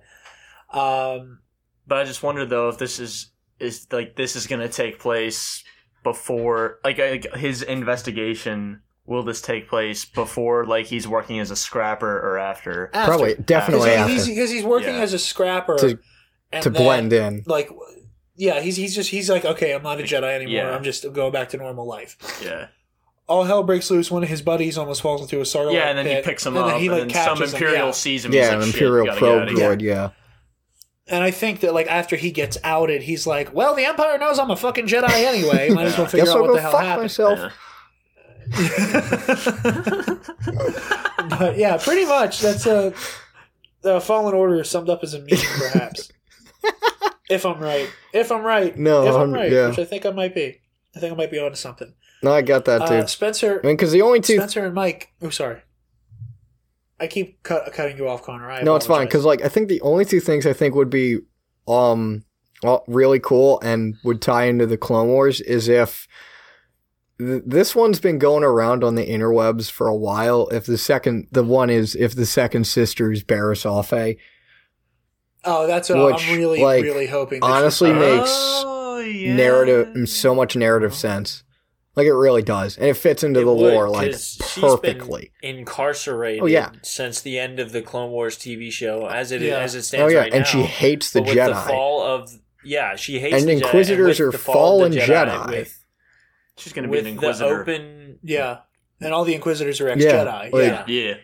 [0.73, 1.39] Um,
[1.87, 5.65] But I just wonder though if this is is like this is gonna take place
[6.13, 8.81] before like, like his investigation.
[9.07, 12.91] Will this take place before like he's working as a scrapper or after?
[12.93, 13.09] after.
[13.11, 15.01] Probably, definitely because after he's, because he's working Yeah.
[15.01, 15.99] as a scrapper To-
[16.53, 17.43] and to then, blend in.
[17.47, 17.71] Like,
[18.37, 20.53] yeah, he's he's just he's like, okay, I'm not a Jedi anymore.
[20.55, 20.71] Yeah.
[20.77, 22.19] I'm just going back to normal life.
[22.45, 22.67] Yeah,
[23.29, 24.11] All hell breaks loose.
[24.11, 26.55] One of his buddies almost falls into a sarlacc yeah, and then he picks him
[26.57, 27.93] and up, then he, like, and then some catches him, Imperial yeah.
[27.93, 28.33] sees him.
[28.35, 29.81] Yeah, an "Shit, Imperial probe outta here." droid.
[29.81, 30.11] Yeah.
[31.11, 34.39] And I think that like after he gets outed, he's like, "Well, the Empire knows
[34.39, 35.71] I'm a fucking Jedi anyway.
[35.71, 37.39] Might as well figure Guess out I'll what the hell fuck happened." myself.
[37.39, 37.51] Yeah.
[41.39, 42.93] but yeah, pretty much that's a
[43.83, 46.11] the Fallen Order summed up as a meme, perhaps.
[47.31, 49.69] if I'm right, if I'm right, No, if I'm I'm- right, yeah.
[49.69, 50.61] which I think I might be.
[50.97, 51.93] I think I might be onto something.
[52.23, 53.09] No, I got that, Uh, dude.
[53.11, 54.37] Spencer, I mean, because the only two.
[54.37, 55.13] Spencer and Mike.
[55.23, 55.61] Oh, sorry.
[57.01, 58.51] I keep cut, cutting you off, Connor.
[58.51, 59.07] I no, it's fine.
[59.07, 61.19] Because like, I think the only two things I think would be,
[61.69, 62.25] um,
[62.63, 66.09] well, really cool and would tie into the Clone Wars is if
[67.21, 70.49] th- this one's been going around on the interwebs for a while.
[70.49, 74.19] If the second, the one is if the second sister is Barriss Offee,
[75.45, 77.43] oh, that's what which, I'm really, like, really hoping.
[77.43, 79.37] honestly makes Oh, yeah.
[79.37, 81.45] narrative so much narrative sense.
[81.99, 84.55] Like it really does, and it fits into It the would, lore like 'cause she's
[84.55, 85.33] been perfectly.
[85.43, 86.71] incarcerated Oh, yeah.
[86.83, 89.59] since the end of the Clone Wars TV show, as it Yeah.
[89.59, 90.49] as it oh, stands Oh yeah, right and now.
[90.49, 91.47] she hates the But with Jedi.
[91.49, 92.31] the fall of
[92.65, 95.51] yeah, she hates And the Jedi, Inquisitors with are the fall of the fallen Jedi.
[95.51, 95.85] with,
[96.57, 97.61] She's gonna be with an the inquisitor.
[97.63, 98.59] open Yeah,
[99.01, 100.53] and all the Inquisitors are ex Yeah, Jedi.
[100.53, 100.85] like- yeah.
[100.87, 101.15] Yeah,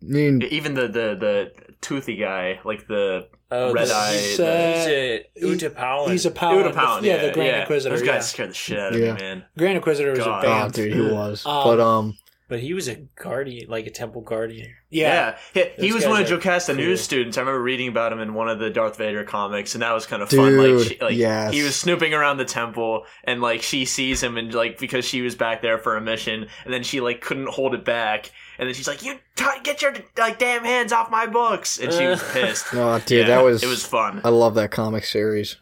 [0.00, 4.44] I mean, even the the the toothy guy, like the oh, Red Eye, He's, the-
[4.46, 6.16] a he- He's a Paladin.
[6.18, 7.96] Uda Pound, yeah, the Grand Inquisitor.
[7.96, 8.14] Those yeah.
[8.14, 9.14] guys scared the shit out of Yeah.
[9.14, 9.44] me, man.
[9.56, 10.44] Grand Inquisitor was God.
[10.44, 11.44] a oh, dude, he was.
[11.46, 14.74] Um, but um, but he was a guardian, like a temple guardian.
[14.90, 15.36] Yeah.
[15.54, 16.82] Yeah, he, he was one of Jocasta cool.
[16.82, 17.36] Nu's students.
[17.36, 20.06] I remember reading about him in one of the Darth Vader comics, and that was
[20.06, 20.56] kind of fun.
[20.56, 21.52] Like, she, like yes.
[21.52, 25.20] he was snooping around the temple, and like she sees him, and like because she
[25.20, 28.66] was back there for a mission, and then she like couldn't hold it back, and
[28.66, 32.06] then she's like, "You t- get your like damn hands off my books!" And she
[32.06, 32.66] was pissed.
[32.72, 33.62] oh, dude, Yeah, that was.
[33.62, 34.22] it was fun.
[34.24, 35.56] I love that comic series.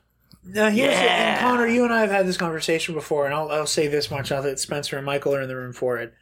[0.49, 1.33] Now here's the- Yeah.
[1.33, 4.11] and Connor, you and I have had this conversation before, and I'll, I'll say this
[4.13, 6.15] much now that Spencer and Michael are in the room for it.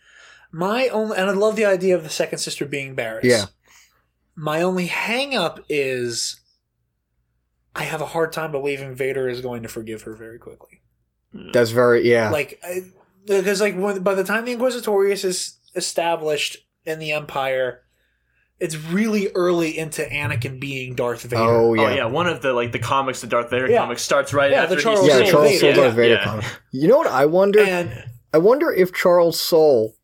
[0.57, 3.25] My only, and I love the idea of the second sister being Barriss.
[3.25, 3.47] Yeah.
[4.37, 6.41] My only hang up is
[7.75, 10.81] I have a hard time believing Vader is going to forgive her very quickly.
[11.53, 12.31] That's very yeah.
[12.31, 12.63] Like,
[13.27, 17.83] because like when, by the time the Inquisitorius is established in the Empire,
[18.61, 21.43] it's really early into Anakin being Darth Vader.
[21.43, 21.83] oh yeah.
[21.83, 23.79] Oh yeah, one of the like the comics, the Darth Vader Yeah.
[23.79, 25.75] comics starts right Yeah, after the Charles he yeah, Soule Charles Vader, Soule yeah.
[25.77, 26.25] Darth Vader Yeah.
[26.25, 26.45] comic.
[26.71, 27.59] You know what I wonder?
[27.59, 29.97] And I wonder if Charles Soule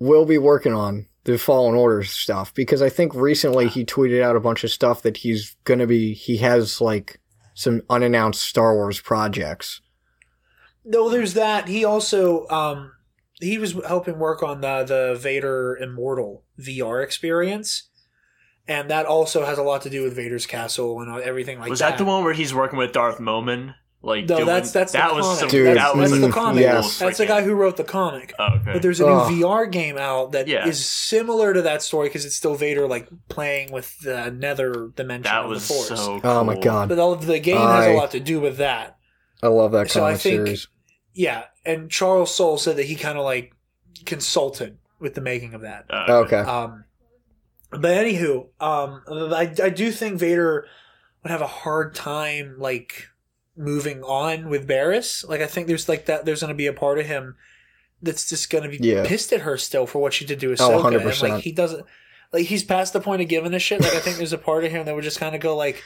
[0.00, 4.36] will be working on the Fallen Order stuff because I think recently he tweeted out
[4.36, 6.14] a bunch of stuff that he's gonna be.
[6.14, 7.20] He has like
[7.54, 9.80] some unannounced Star Wars projects.
[10.84, 11.68] No, there's that.
[11.68, 12.92] He also um
[13.40, 17.88] he was helping work on the the Vader Immortal VR experience.
[18.68, 21.70] And that also has a lot to do with Vader's castle and everything like that.
[21.70, 21.90] was that.
[21.90, 23.74] that the one where he's working with Darth Momin?
[24.02, 25.40] Like No, doing, that's- that's the that was comic.
[25.40, 26.62] some Dude, that was that's some the comic.
[26.62, 26.98] yes.
[26.98, 28.32] That's the guy who wrote the comic.
[28.38, 28.72] Oh, okay.
[28.72, 29.30] But there's a Ugh.
[29.30, 30.70] new VR game out that is Yeah.
[30.72, 35.44] similar to that story because it's still Vader like playing with the nether dimension that
[35.44, 35.88] of was the Force.
[35.88, 36.20] so.
[36.24, 38.96] Oh my god, But all of the game has a lot to do with that.
[39.42, 40.68] I love that So I think- series.
[41.12, 43.52] Yeah, and Charles Soule said that he kind of like
[44.06, 45.84] consulted with the making of that.
[45.90, 46.84] Uh, Okay, Um,
[47.70, 50.66] but anywho, um, I I do think Vader
[51.22, 53.08] would have a hard time like
[53.60, 55.28] moving on with Barriss.
[55.28, 56.24] Like I think there's like that.
[56.24, 57.36] There's going to be a part of him
[58.02, 59.04] that's just gonna be Yeah.
[59.06, 60.86] pissed at her still for what she did to Oh, Ahsoka.
[60.94, 61.22] and 100%.
[61.28, 61.84] like he doesn't
[62.32, 63.82] like he's past the point of giving a shit.
[63.82, 65.82] Like I think there's a part of him that would just kind of go like,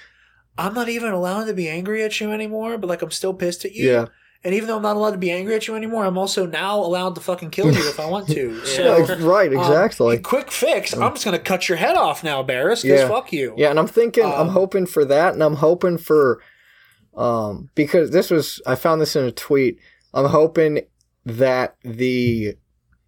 [0.56, 3.64] I'm not even allowed to be angry at you anymore, but like I'm still pissed
[3.64, 3.90] at you.
[3.90, 4.06] Yeah.
[4.44, 6.78] And even though I'm not allowed to be angry at you anymore, I'm also now
[6.78, 8.60] allowed to fucking kill you if I want to.
[8.64, 10.18] So Yeah, right, um, exactly.
[10.18, 10.92] quick fix.
[10.92, 12.82] I'm just gonna cut your head off now, Barriss.
[12.82, 13.08] Because Yeah.
[13.08, 13.54] fuck you.
[13.56, 16.40] Yeah, and I'm thinking, I'm Um, hoping for that, and I'm hoping for,
[17.16, 19.78] um, because this was, I found this in a tweet.
[20.12, 20.80] I'm hoping
[21.24, 22.56] that the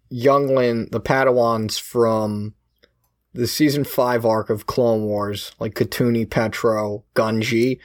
[0.09, 2.53] youngling, the Padawans from
[3.33, 7.79] the season five arc of Clone Wars, like Katooni, Petro, Gungi,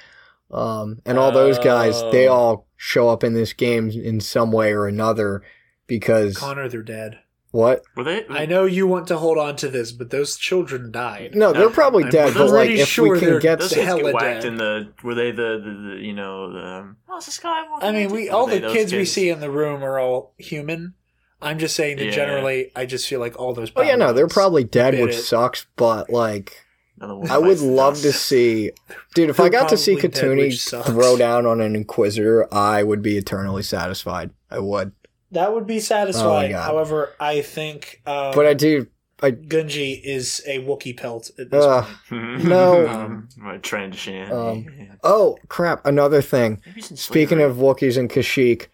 [0.50, 2.32] um, and all those guys, they Oh.
[2.34, 5.42] all show up in this game in some way or another.
[5.86, 7.18] Because Connor, they're dead.
[7.52, 7.82] What?
[7.96, 8.26] Were they?
[8.28, 11.34] I know you want to hold on to this, but those children died.
[11.34, 12.34] No, they're probably I'm dead.
[12.34, 14.14] But like, pretty if sure we can they're- get Those the kids hell get of
[14.14, 14.44] whacked dead.
[14.46, 14.88] in the.
[15.04, 16.64] Were they the, the, the you know the?
[16.66, 17.82] Um, oh, it's a Skywalker.
[17.82, 20.94] I mean, we all the those kids, we see in the room are all human.
[21.42, 22.10] I'm just saying that Yeah.
[22.12, 23.70] generally, I just feel like all those.
[23.76, 25.22] Oh yeah, no, they're probably dead, bit which it.
[25.22, 25.66] sucks.
[25.76, 26.54] But like,
[27.02, 28.70] I would love to see,
[29.14, 29.28] dude.
[29.28, 30.88] If I got to see probably dead, Katooni which sucks.
[30.88, 34.30] throw down on an Inquisitor, I would be eternally satisfied.
[34.50, 34.92] I would,
[35.32, 36.52] That would be Oh, satisfying.
[36.52, 36.64] God.
[36.64, 38.86] However, I think um, but I do.
[39.20, 42.44] Gungi is a Wookiee pelt at this Uh, point.
[42.44, 42.88] No.
[42.88, 44.30] um, right, transition.
[44.32, 44.94] Um, Yeah.
[45.04, 45.86] oh crap!
[45.86, 46.60] Another thing.
[46.66, 47.44] Maybe he's in Speaking slavery.
[47.52, 48.66] of Wookiees and Kashyyyk,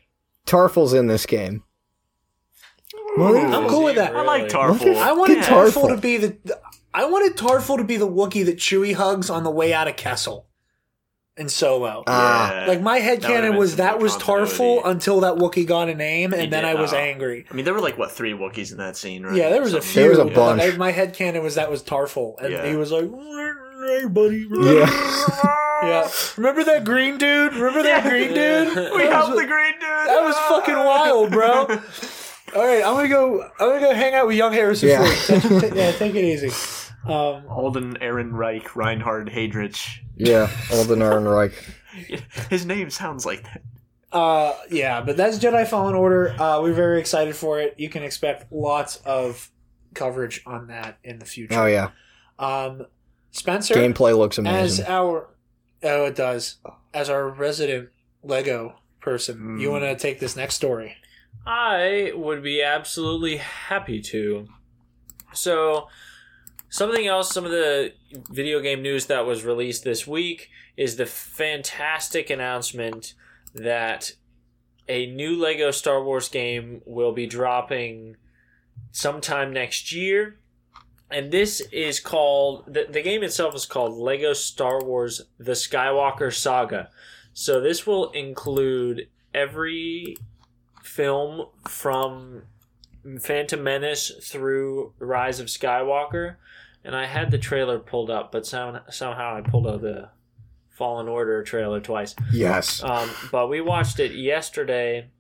[0.47, 1.64] Tarful's in this game.
[3.18, 4.14] I'm cool with that.
[4.16, 4.51] I like Really?
[4.51, 4.97] Tarful.
[4.99, 5.88] I wanted Get Tarful Tarful.
[5.97, 6.61] to be the, the-
[6.94, 9.97] I wanted Tarful to be the Wookiee that Chewie hugs on the way out of
[9.97, 10.47] Kessel
[11.38, 12.05] in Solo.
[12.07, 12.64] Ah.
[12.68, 14.48] like my head That would've canon been was some that more was continuity.
[14.51, 16.96] Tarful until that Wookiee got a name, and He then did, I was oh.
[16.96, 17.46] angry.
[17.51, 19.35] I mean, there were like what three Wookiees in that scene, right?
[19.37, 19.90] Yeah, there was a Something.
[19.92, 20.03] few.
[20.03, 20.62] There was a but bunch.
[20.62, 22.66] I- my head canon was that was Tarful, and Yeah.
[22.68, 25.55] he was like, "Hey, buddy." Yeah.
[25.81, 26.11] Yeah.
[26.37, 27.55] Remember that green dude?
[27.55, 28.74] Remember that green dude?
[28.96, 29.83] We That helped was- the green dude.
[30.09, 31.66] That was fucking wild, bro.
[32.57, 33.42] All right, I'm gonna go.
[33.61, 35.05] I'm gonna go hang out with young Harrison Yeah.
[35.09, 35.61] Ford.
[35.62, 36.51] Take- yeah, take it easy.
[37.07, 39.98] Um, Alden Aaron Reich, Reinhard Heydrich.
[40.18, 41.52] Yeah, Alden Ehrenreich.
[42.50, 43.62] His name sounds like that.
[44.12, 46.31] uh, yeah, but that's Jedi Fallen Order.
[46.40, 47.74] Uh, we're very excited for it.
[47.78, 49.50] You can expect lots of
[49.94, 51.59] coverage on that in the future.
[51.59, 51.90] Oh yeah,
[52.38, 52.87] Um,
[53.31, 54.85] Spencer, gameplay looks amazing.
[54.85, 55.28] as our
[55.83, 56.57] oh, it does.
[56.94, 57.90] As our resident
[58.22, 59.72] Lego person, you Mm.
[59.72, 60.96] want to take this next story?
[61.46, 64.48] I would be absolutely happy to.
[65.35, 65.88] So,
[66.70, 71.07] something else, some of the video game news that was released this week is the
[71.07, 73.14] fantastic announcement
[73.55, 74.12] that
[74.88, 78.16] a new Lego Star Wars game will be dropping
[78.92, 80.38] sometime next year.
[81.11, 86.35] And this is called, the, the game itself is called Lego Star Wars The Skywalker
[86.35, 86.90] Saga.
[87.33, 90.16] So, this will include every
[90.83, 92.42] film from
[93.21, 96.37] Phantom Menace through Rise of Skywalker,
[96.88, 100.09] and I had the trailer pulled up, but some, somehow I pulled out the
[100.70, 102.14] Fallen Order trailer twice.
[102.33, 105.11] yes, Um, but we watched it yesterday.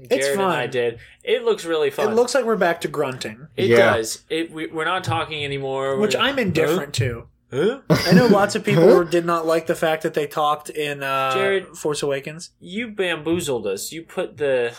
[0.00, 0.98] It's Jared and I did.
[1.22, 2.10] It looks really fun.
[2.12, 3.94] It looks like we're back to grunting, It Yeah.
[3.94, 4.24] does.
[4.28, 4.50] It.
[4.50, 5.96] We, we're not talking anymore.
[5.98, 7.28] which We're- I'm indifferent to.
[7.52, 7.80] Huh?
[7.88, 11.32] I know lots of people did not like the fact that they talked in uh,
[11.32, 12.50] Jared- Force Awakens.
[12.60, 13.90] You bamboozled us.
[13.92, 14.74] You put the.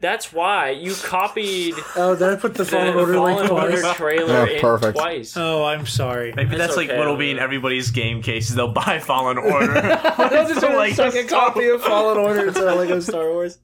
[0.00, 3.80] That's why you copied Oh, did I put the the Fallen Order Fallen link Order
[3.82, 3.96] twice?
[3.96, 4.96] trailer Yeah, in perfect.
[4.96, 5.36] twice.
[5.36, 6.32] Oh, I'm sorry.
[6.34, 6.98] Maybe It's that's like okay.
[6.98, 8.56] what'll be in everybody's game cases.
[8.56, 9.76] They'll buy Fallen Order.
[10.16, 12.98] I'll just So, do a like, second Star copy of Fallen Order instead of Lego
[13.00, 13.58] Star Wars.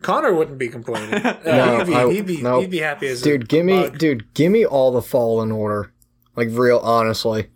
[0.00, 1.14] Connor wouldn't be complaining.
[1.26, 2.60] Uh, No, he'd, be, I- he'd, be, no.
[2.60, 3.98] he'd be happy as a dude, give me, bug.
[3.98, 5.92] dude, give me all the Fallen Order,
[6.36, 7.48] like real, honestly,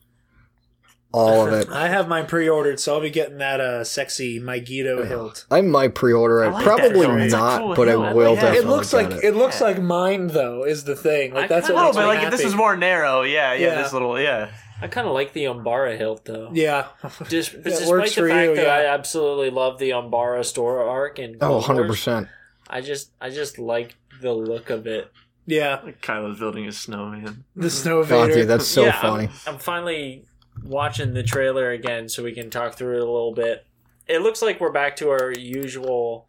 [1.12, 1.68] all of it.
[1.70, 5.46] I have mine pre-ordered, so I'll be getting that uh, sexy Mygeeto hilt.
[5.50, 7.20] I might pre-order I like that Probably hilt.
[7.20, 8.14] It's a not, cool but I hilt.
[8.14, 8.40] will Yeah.
[8.40, 8.58] definitely.
[8.58, 9.66] It looks like get it looks Yeah.
[9.66, 10.64] like mine though.
[10.64, 12.40] Is the thing like I that's what kinda- makes Oh, but me like if this
[12.40, 12.48] happy.
[12.48, 13.82] is more narrow, yeah, yeah, Yeah.
[13.82, 14.50] this little, yeah.
[14.82, 16.50] I kind of like the Umbara hilt though.
[16.52, 16.86] Yeah,
[17.28, 18.72] Just, It despite works the for fact you, that yeah.
[18.90, 22.28] I absolutely love the Umbara store arc and Oh, Clone 100 Wars, percent.
[22.68, 25.10] I just I just like the look of it.
[25.46, 25.80] yeah.
[25.84, 27.44] Like Kylo's building a snowman.
[27.56, 28.34] The Snow God, Vader.
[28.40, 29.24] dude, that's so Yeah, funny.
[29.46, 30.24] I'm, I'm finally
[30.62, 33.66] watching the trailer again so we can talk through it a little bit.
[34.06, 36.26] It looks like we're back to our usual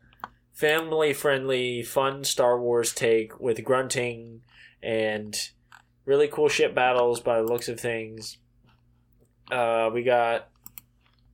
[0.54, 4.42] family friendly, fun Star Wars take with grunting
[4.84, 5.36] and
[6.06, 8.38] really cool ship battles by the looks of things.
[9.52, 10.50] Uh, we got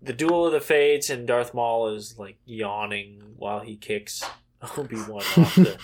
[0.01, 4.23] the Duel of the Fates, and Darth Maul is like yawning while he kicks
[4.77, 5.77] Obi Wan off the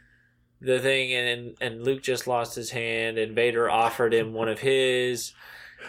[0.60, 4.60] the thing, and and Luke just lost his hand, and Vader offered him one of
[4.60, 5.32] his,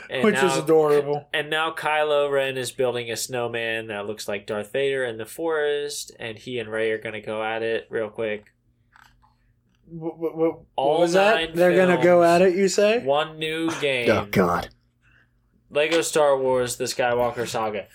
[0.09, 1.27] and which now, is adorable.
[1.33, 5.25] And now Kylo Ren is building a snowman that looks like Darth Vader in the
[5.25, 8.53] forest, and he and Rey are gonna go at it real quick.
[9.87, 11.55] What, what, what All was that?
[11.55, 12.55] They're gonna go at it.
[12.55, 13.03] You say?
[13.03, 14.09] One new oh, game.
[14.09, 14.69] Oh God.
[15.69, 17.87] Lego Star Wars: The Skywalker Saga.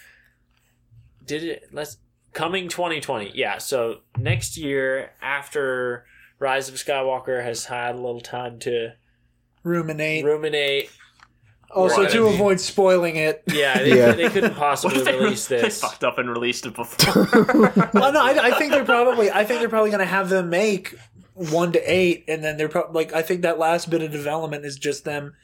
[1.25, 1.69] Did it?
[1.73, 1.99] Let's
[2.33, 3.33] coming 2020.
[3.35, 3.59] Yeah.
[3.59, 6.05] So next year, after
[6.39, 8.93] Rise of Skywalker has had a little time to
[9.63, 10.25] Ruminate.
[10.25, 10.91] ruminate.
[11.71, 12.11] Also, Right.
[12.13, 13.43] to avoid spoiling it.
[13.47, 14.13] Yeah, they, Yeah.
[14.17, 15.63] they couldn't What possibly if they, release this.
[15.81, 17.29] they fucked up and released it before?
[17.95, 19.31] well, no, I, I think they're probably.
[19.31, 20.95] I think they're probably gonna have them make
[21.35, 23.13] one to eight, and then they're probably like.
[23.15, 25.35] I think that last bit of development is just them.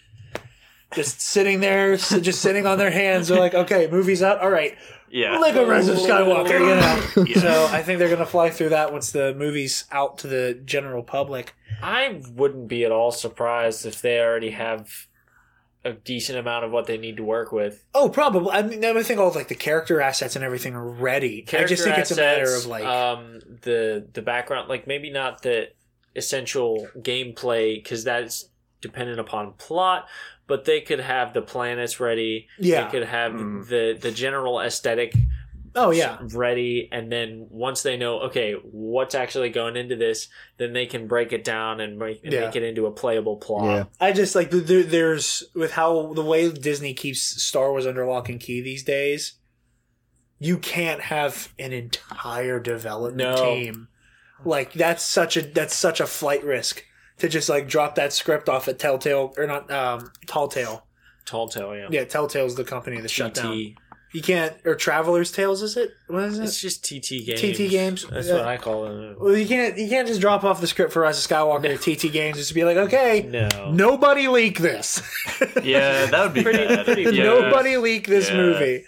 [0.95, 3.29] Just sitting there, s- just sitting on their hands.
[3.29, 4.41] They're like, okay, movie's out.
[4.41, 4.77] All right,
[5.09, 5.39] yeah.
[5.39, 7.25] Lego Rise of Skywalker, you know.
[7.29, 7.39] Yeah.
[7.41, 11.05] So I think they're gonna fly through that once the movie's out to the general
[11.05, 11.55] public.
[11.81, 15.07] I wouldn't be at all surprised if they already have
[15.85, 17.85] a decent amount of what they need to work with.
[17.95, 18.51] Oh, probably.
[18.53, 21.45] I mean, I think all of, like the character assets and everything are ready.
[21.53, 25.11] I just think it's a matter assets, of like, um the the background, like maybe
[25.11, 25.70] not the
[26.14, 28.49] essential gameplay because that's
[28.81, 30.09] dependent upon plot,
[30.47, 32.49] but they could have the planets ready.
[32.59, 32.85] Yeah.
[32.85, 33.66] they could have Mm.
[33.68, 35.14] the the general aesthetic
[35.77, 40.73] oh yeah, ready and then once they know okay what's actually going into this then
[40.73, 42.41] they can break it down and make, and Yeah.
[42.47, 43.85] make it into a playable plot Yeah.
[44.01, 48.29] I just like there, there's with how the way Disney keeps Star Wars under lock
[48.29, 49.35] and key these days.
[50.39, 53.43] You can't have an entire development No.
[53.55, 53.89] team.
[54.45, 56.83] Like that's such a that's such a flight risk
[57.18, 60.87] to just like drop that script off at Telltale or not um Tall Tale.
[61.27, 63.75] tall tale yeah, Yeah, Telltale's the company that shut down.
[64.11, 64.15] TT.
[64.15, 65.91] You can't or Traveler's Tales is it?
[66.09, 66.45] What is it?
[66.45, 68.07] it's just tt games TT games.
[68.07, 68.35] that's Yeah.
[68.35, 71.01] what i call it Well, you can't you can't just drop off the script for
[71.03, 75.01] Rise of Skywalker to TT Games just to be like, okay, no nobody leak this.
[75.63, 76.85] Yeah, that would be Pretty- bad.
[76.87, 77.25] pretty yeah.
[77.25, 78.37] nobody leak this Yeah.
[78.37, 78.85] movie.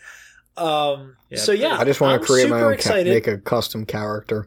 [0.56, 1.16] Um.
[1.30, 3.06] Yeah, so yeah, I just want to create my own, ca- excited.
[3.12, 4.46] make a custom character.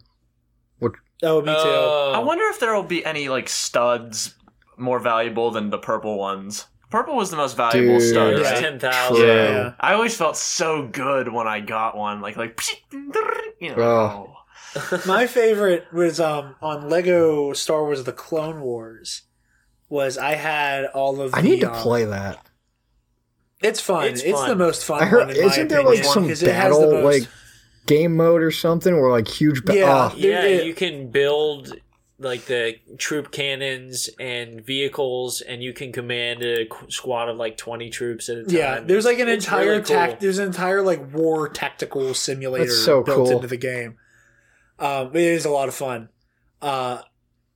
[0.78, 1.54] Which oh, me too.
[1.56, 2.12] Oh.
[2.14, 4.36] I wonder if there will be any like studs
[4.78, 6.68] more valuable than the purple ones.
[6.92, 8.10] Purple was the most valuable Dude.
[8.10, 8.58] stud, right?
[8.58, 9.26] 10000 True.
[9.26, 9.74] Yeah.
[9.80, 12.60] I always felt so good when I got one, like like
[13.60, 13.82] you know.
[13.82, 14.32] Oh.
[15.06, 19.24] My favorite was um on Lego Star Wars: The Clone Wars.
[19.90, 22.44] Was I had all of I need to um, play that.
[23.62, 24.08] It's fun.
[24.08, 24.50] It's It's, fun.
[24.50, 25.02] the most fun.
[25.02, 25.28] I heard.
[25.28, 27.30] one, in Isn't there opinion, like some 'cause it has the battle most- like
[27.86, 29.64] game mode or something where like huge?
[29.64, 30.10] Ba- Yeah.
[30.12, 31.74] oh, yeah There- you can build
[32.18, 37.90] like the troop cannons and vehicles and you can command a squad of like 20
[37.90, 40.18] troops at a time Yeah, there's like an It's entire really cool.
[40.20, 43.32] There's an entire like war tactical simulator so built cool.
[43.32, 43.98] into the game.
[44.80, 46.10] Um, it is a lot of fun.
[46.62, 47.02] Uh,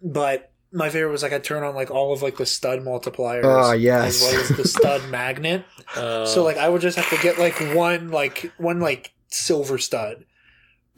[0.02, 3.42] but my favorite was like I turn on like all of like the stud multipliers.
[3.44, 4.16] Oh, yes.
[4.16, 5.64] as well as the stud magnet.
[5.96, 9.78] Uh, So like I would just have to get like one like one like silver
[9.78, 10.26] stud.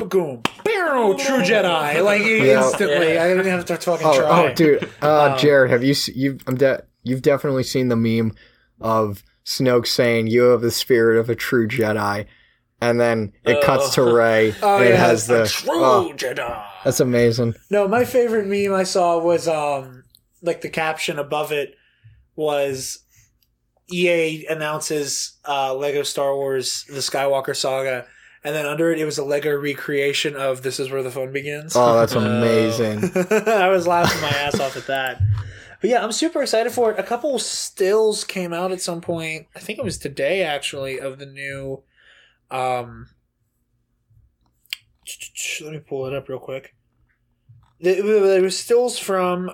[0.10, 2.64] Boom, Boom, true Jedi, like Yeah.
[2.66, 3.14] instantly.
[3.14, 3.24] Yeah.
[3.24, 4.50] I didn't even have to fucking oh, try.
[4.52, 4.90] oh, dude.
[5.02, 8.34] Uh, Um, Jared, have you you've I'm de- you've definitely seen the meme
[8.80, 12.26] of Snoke saying you have the spirit of a true Jedi,
[12.82, 14.14] and then it cuts to Oh.
[14.14, 16.66] Rey Oh, and it yeah, has the true oh, Jedi.
[16.84, 17.54] that's amazing.
[17.70, 20.04] No, my favorite meme I saw was um
[20.42, 21.76] like the caption above it
[22.36, 23.00] was
[23.92, 28.06] EA announces uh Lego Star Wars the Skywalker saga
[28.44, 31.32] and then under it it was a Lego recreation of This is where the fun
[31.32, 31.74] begins.
[31.76, 33.12] Oh, that's amazing.
[33.48, 35.22] I was laughing my ass off at that.
[35.80, 37.00] But yeah, I'm super excited for it.
[37.00, 39.48] A couple stills came out at some point.
[39.56, 41.84] I think it was today actually of the new
[42.50, 43.08] um
[45.62, 46.76] let me pull it up real quick.
[47.80, 49.52] There was stills from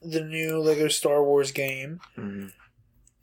[0.00, 2.00] the new Lego Star Wars game.
[2.16, 2.52] Mhm.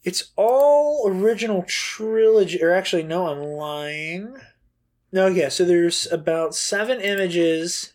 [0.03, 4.35] It's all original trilogy, or actually, no, I'm lying.
[5.15, 7.93] No, yeah, so there's about seven images.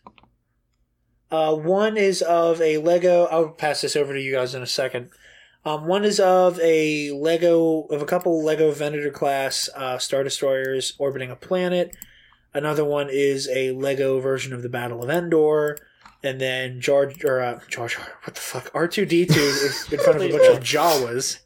[1.30, 3.26] Uh, one is of a Lego.
[3.26, 5.10] I'll pass this over to you guys in a second.
[5.66, 10.94] Um, one is of a Lego of a couple Lego Venator class uh, Star Destroyers
[10.96, 11.94] orbiting a planet.
[12.54, 15.76] Another one is a Lego version of the Battle of Endor,
[16.22, 18.18] and then Jar or uh, Jar Jar.
[18.24, 18.70] What the fuck?
[18.72, 21.40] R two D two is in front of a bunch of Jawas.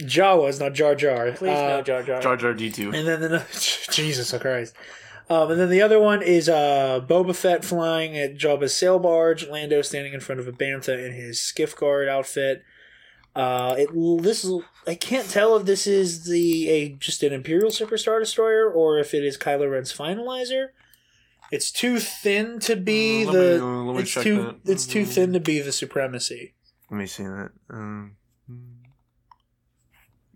[0.00, 1.32] Jawas, not Jar Jar.
[1.32, 2.20] Please Uh, no Jar Jar.
[2.20, 2.92] Jar Jar D two.
[2.92, 3.44] and then the
[3.92, 4.74] Jesus Christ.
[5.28, 9.46] Um, and then the other one is uh, Boba Fett flying at Jabba's sail barge,
[9.46, 12.64] Lando standing in front of a bantha in his skiff guard outfit.
[13.36, 13.88] Uh, it
[14.24, 18.68] this is I can't tell if this is the a just an Imperial Superstar Destroyer
[18.68, 20.70] or if it is Kylo Ren's finalizer.
[21.52, 23.64] It's too thin to be Uh, let me- the.
[23.64, 24.72] uh, let me it's check too that.
[24.72, 26.54] it's too thin to be the supremacy.
[26.90, 27.50] Let me see that.
[27.70, 28.16] Um,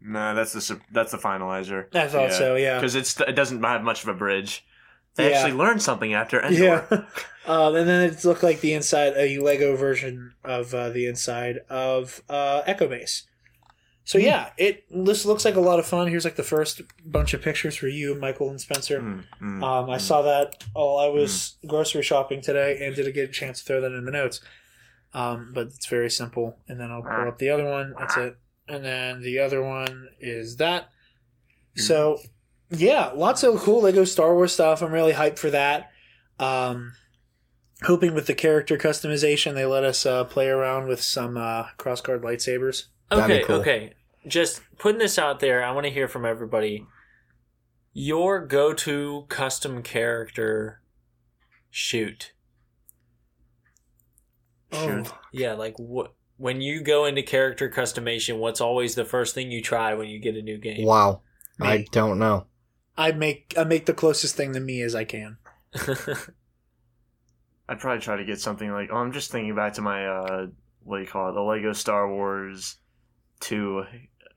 [0.04, 1.86] nah, that's the that's the finalizer.
[1.94, 2.78] I thought so, yeah.
[2.78, 4.64] Because it's it doesn't have much of a bridge.
[5.16, 5.36] They Yeah.
[5.38, 6.86] actually learned something after Endor.
[6.90, 7.04] Yeah.
[7.46, 11.58] um, and then it looked like the inside, a Lego version of uh, the inside
[11.70, 13.26] of uh, Echo Base.
[14.06, 14.24] So Hmm.
[14.26, 16.08] yeah, it this looks like a lot of fun.
[16.08, 19.00] Here's like the first bunch of pictures for you, Michael and Spencer.
[19.00, 20.00] Mm, mm, Um, I mm.
[20.00, 23.80] saw that while I was grocery shopping today, and didn't get a chance to throw
[23.80, 24.40] that in the notes.
[25.14, 26.58] Um, but it's very simple.
[26.68, 27.94] And then I'll pull up the other one.
[27.98, 28.36] That's it.
[28.68, 30.88] And then the other one is that.
[31.76, 32.18] So,
[32.70, 34.82] yeah, lots of cool Lego Star Wars stuff.
[34.82, 35.90] I'm really hyped for that.
[36.38, 36.92] Um,
[37.82, 42.00] hoping with the character customization, they let us uh, play around with some uh, cross
[42.00, 42.86] guard lightsabers.
[43.12, 43.56] Okay, cool.
[43.56, 43.92] okay.
[44.26, 46.86] Just putting this out there, I want to hear from everybody.
[47.92, 50.80] Your go-to custom character
[51.70, 52.32] shoot.
[54.72, 56.14] Oh, Yeah, like what
[56.44, 60.18] when you go into character customization, what's always the first thing you try when you
[60.18, 60.84] get a new game?
[60.84, 61.22] Wow.
[61.58, 62.44] I don't know.
[62.98, 65.38] I make I make the closest thing to me as I can.
[67.66, 68.90] I'd probably try to get something like.
[68.92, 70.48] Oh, I'm just thinking back to my uh,
[70.82, 71.32] what do you call it?
[71.32, 72.76] The Lego Star Wars
[73.40, 73.86] two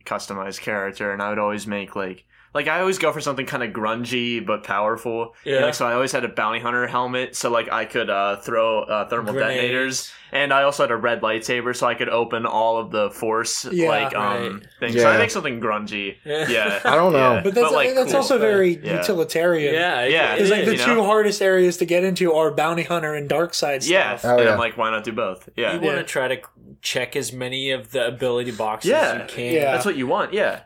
[0.05, 2.23] customized character, and I would always make like
[2.57, 5.35] like I always go for something kind of grungy but powerful.
[5.45, 5.59] Yeah.
[5.65, 8.81] Like, so I always had a bounty hunter helmet, so like I could uh, throw
[8.81, 9.61] uh, thermal Grenades.
[9.61, 13.09] detonators, and I also had a red lightsaber, so I could open all of the
[13.11, 14.67] force Yeah, like um right.
[14.79, 14.95] things.
[15.01, 15.17] So I Yeah.
[15.19, 16.15] make something grungy.
[16.25, 17.35] Yeah, I don't know.
[17.35, 17.41] Yeah.
[17.43, 18.17] But that's like, that's cool.
[18.17, 18.97] also very Yeah.
[18.97, 19.73] utilitarian.
[19.73, 20.33] Yeah, it- Yeah.
[20.35, 20.79] it It's like the is.
[20.81, 21.05] you two know?
[21.05, 24.31] hardest areas to get into are bounty hunter and dark side Yeah, stuff.
[24.31, 24.53] Oh, and yeah.
[24.53, 25.47] I'm like, why not do both?
[25.55, 26.37] Yeah, You want to try to
[26.81, 29.21] check as many of the ability boxes Yeah.
[29.21, 29.53] you can.
[29.53, 29.71] Yeah.
[29.71, 30.33] that's what you want.
[30.33, 30.61] Yeah,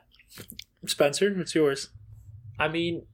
[0.85, 1.89] Spencer, it's yours?
[2.59, 3.05] I mean,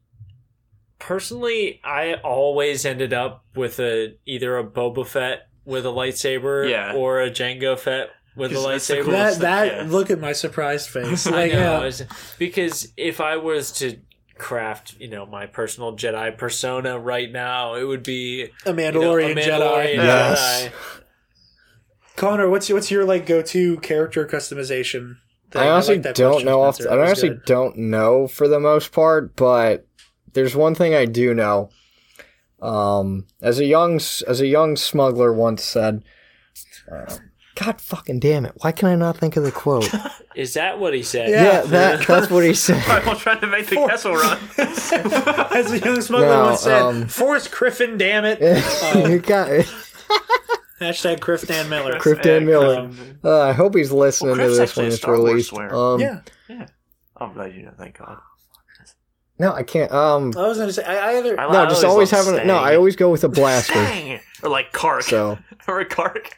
[1.00, 6.94] personally, I always ended up with a either a Boba Fett with a lightsaber, Yeah.
[6.94, 9.04] or a Jango Fett with a lightsaber.
[9.04, 9.84] cool- that that yeah.
[9.88, 11.28] look at my surprised face.
[11.28, 11.88] I Like, know, yeah.
[11.88, 13.98] it's- because if I was to
[14.38, 18.74] craft, you know, my personal Jedi persona right now, it would be a you know,
[18.74, 19.96] Mandalorian, a Mandalorian Jedi.
[19.96, 20.70] Yes.
[20.70, 20.72] Jedi.
[22.16, 25.18] Connor, what's what's your like go to character customization?
[25.52, 25.62] Thing?
[25.62, 26.62] I honestly like that don't know.
[26.64, 26.92] Off Spencer.
[26.92, 27.46] I honestly good.
[27.46, 29.86] don't know for the most part, but
[30.34, 31.70] there's one thing I do know.
[32.62, 36.04] Um, as a young as a young smuggler once said,
[36.92, 37.18] uh,
[37.56, 38.54] "God fucking damn it!
[38.58, 39.90] Why can I not think of the quote?"
[40.36, 41.30] Is that what he said?
[41.30, 41.44] Yeah.
[41.44, 42.84] yeah, that that's what he said.
[42.88, 44.38] I'm trying to make the Kessel run.
[45.56, 48.40] As a young smuggler No, once said, um, "Force Griffin, damn it!"
[49.10, 49.68] you got it.
[50.80, 51.98] Hashtag Griff Dan Miller.
[52.00, 52.80] Griff Dan Miller.
[52.82, 55.50] Um, Uh, I hope he's listening Well, to this when it's released.
[55.50, 55.74] swear.
[55.76, 56.20] Um, yeah,
[57.18, 57.72] I'm glad you know.
[57.78, 58.18] Thank God.
[59.40, 59.92] No, I can't.
[59.92, 62.48] Um, I was gonna say I, I either I no, just always love having.
[62.48, 63.74] No, I always go with a blaster.
[63.86, 66.32] Stang or like Kark So or a Kark.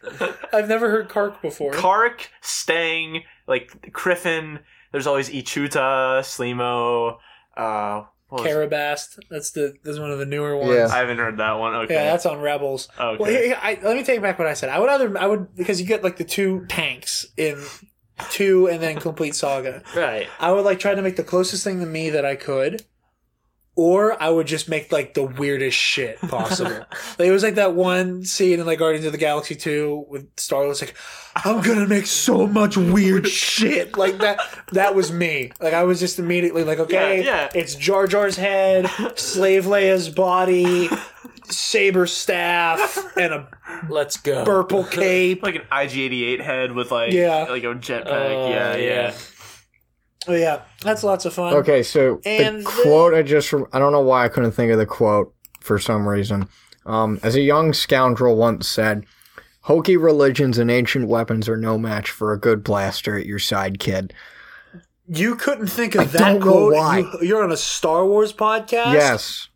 [0.54, 1.72] I've never heard Kark before.
[1.72, 4.60] Kark, Stang, like Griffin.
[4.92, 7.18] There's always Ichuta, Slimo.
[7.56, 9.20] Uh, what Karabast.
[9.30, 10.72] That's the that's one of the newer ones.
[10.72, 10.88] Yeah.
[10.88, 11.76] I haven't heard that one.
[11.76, 11.96] Okay.
[11.96, 12.88] Yeah, that's on Rebels.
[12.98, 13.18] Oh, okay.
[13.24, 14.70] Well, here, here, I, let me take back what I said.
[14.70, 17.62] I would either I would because you get like the two tanks in
[18.32, 19.84] two and then complete saga.
[19.96, 20.28] Right.
[20.40, 22.84] I would like try to make the closest thing to me that I could,
[23.80, 26.72] or I would just make like the weirdest shit possible.
[27.18, 30.28] like it was like that one scene in like Guardians of the Galaxy two with
[30.38, 30.96] Star Wars like,
[31.46, 34.40] I'm gonna make so much weird shit like that.
[34.74, 35.52] That was me.
[35.62, 37.50] Like I was just immediately like, okay, Yeah, yeah.
[37.56, 40.90] it's Jar Jar's head, Slave Leia's body,
[41.46, 43.48] saber staff, and a
[43.88, 44.44] Let's go.
[44.44, 45.42] purple cape.
[45.44, 47.46] like an IG88 head with like Yeah.
[47.50, 48.08] like a jetpack.
[48.08, 49.14] Oh, yeah, yeah.
[50.28, 51.54] Oh, yeah, that's lots of fun.
[51.56, 54.52] Okay, so And the then- quote I just rem- I don't know why I couldn't
[54.52, 56.48] think of the quote for some reason.
[56.86, 59.06] Um, as a young scoundrel once said,
[59.62, 63.80] "Hokey religions and ancient weapons are no match for a good blaster at your side,
[63.80, 64.14] kid."
[65.12, 66.74] You couldn't think of I that don't know quote.
[66.76, 66.98] why.
[67.00, 68.94] You, you're on a Star Wars podcast.
[68.94, 69.48] Yes,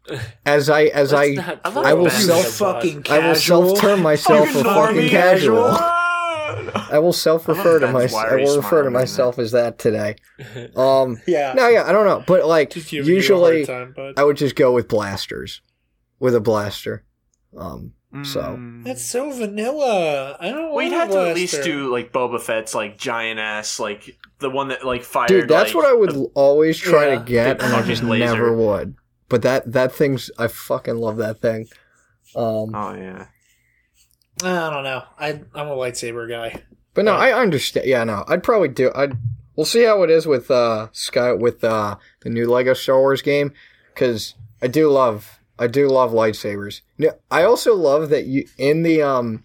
[0.46, 3.12] as I as Let's I I will back You to the self- fucking bus.
[3.12, 5.78] I will self-term myself Fucking a fucking normie casual.
[6.48, 6.96] Casual.
[6.96, 8.26] I will self-refer to That's myself.
[8.26, 9.02] I will refer to man.
[9.02, 10.16] myself as that today.
[10.76, 11.54] Um, Yeah.
[11.54, 13.96] no, yeah, I don't know, but like Just giving you a usually time.
[14.18, 15.62] I would just go with blasters,
[16.20, 17.04] with a blaster.
[17.58, 18.42] Um, So.
[18.42, 18.84] Mm.
[18.84, 20.38] That's so vanilla.
[20.40, 20.72] I don't.
[20.74, 23.80] Well, you'd want have a to at least do like Boba Fett's like giant ass,
[23.80, 25.28] like the one that like fired.
[25.30, 27.20] dude, that's like, what I would always try Yeah.
[27.20, 28.26] to get, and I just laser.
[28.26, 28.96] never would.
[29.30, 31.68] But that that thing's I fucking love that thing.
[32.36, 33.28] Um, Oh yeah.
[34.42, 35.04] I don't know.
[35.20, 36.64] I I'm a lightsaber guy.
[36.94, 37.86] but no, I understand.
[37.88, 38.92] Yeah, no, I'd probably do.
[38.96, 39.14] I'd
[39.56, 43.22] we'll see how it is with uh Sky with uh the new Lego Star Wars
[43.22, 43.54] game
[43.94, 46.82] because I do love I do love lightsabers.
[46.98, 49.44] No, I also love that you in the um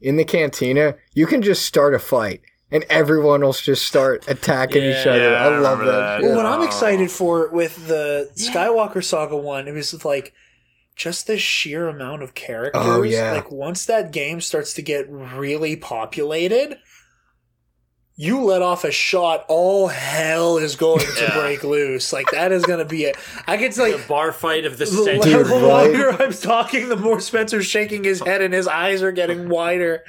[0.00, 2.40] in the cantina you can just start a fight
[2.72, 5.30] and everyone will just start attacking each other.
[5.32, 5.84] yeah, I I love that.
[5.86, 6.20] that.
[6.20, 6.26] shit.
[6.28, 10.32] Well, what I'm excited for with the Skywalker Saga one, it was like
[11.00, 12.82] just the sheer amount of characters.
[12.84, 13.32] Oh, yeah.
[13.32, 16.76] Like once that game starts to get really populated,
[18.16, 21.40] you let off a shot, all hell is going to Yeah.
[21.40, 22.12] break loose.
[22.12, 23.16] Like that is going to be it.
[23.46, 25.32] I get like the bar fight of the the century.
[25.32, 25.62] Dude, the right?
[25.62, 30.04] longer I'm talking, the more Spencer's shaking his head and his eyes are getting wider.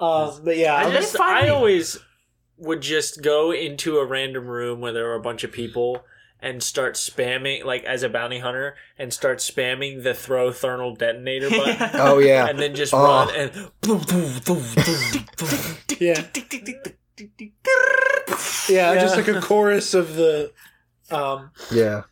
[0.00, 1.98] Um, but yeah, I just, I always
[2.58, 6.04] would just go into a random room where there were a bunch of people
[6.44, 11.48] and start spamming, like as a bounty hunter, and start spamming the throw thermal detonator
[11.50, 11.90] button.
[12.00, 12.46] Oh yeah.
[12.46, 13.02] And then just Oh.
[13.02, 15.76] run and boom, boom, boom, boom, boom.
[15.98, 16.22] yeah,
[18.68, 20.52] yeah, just like a chorus of the
[21.10, 22.02] um, yeah.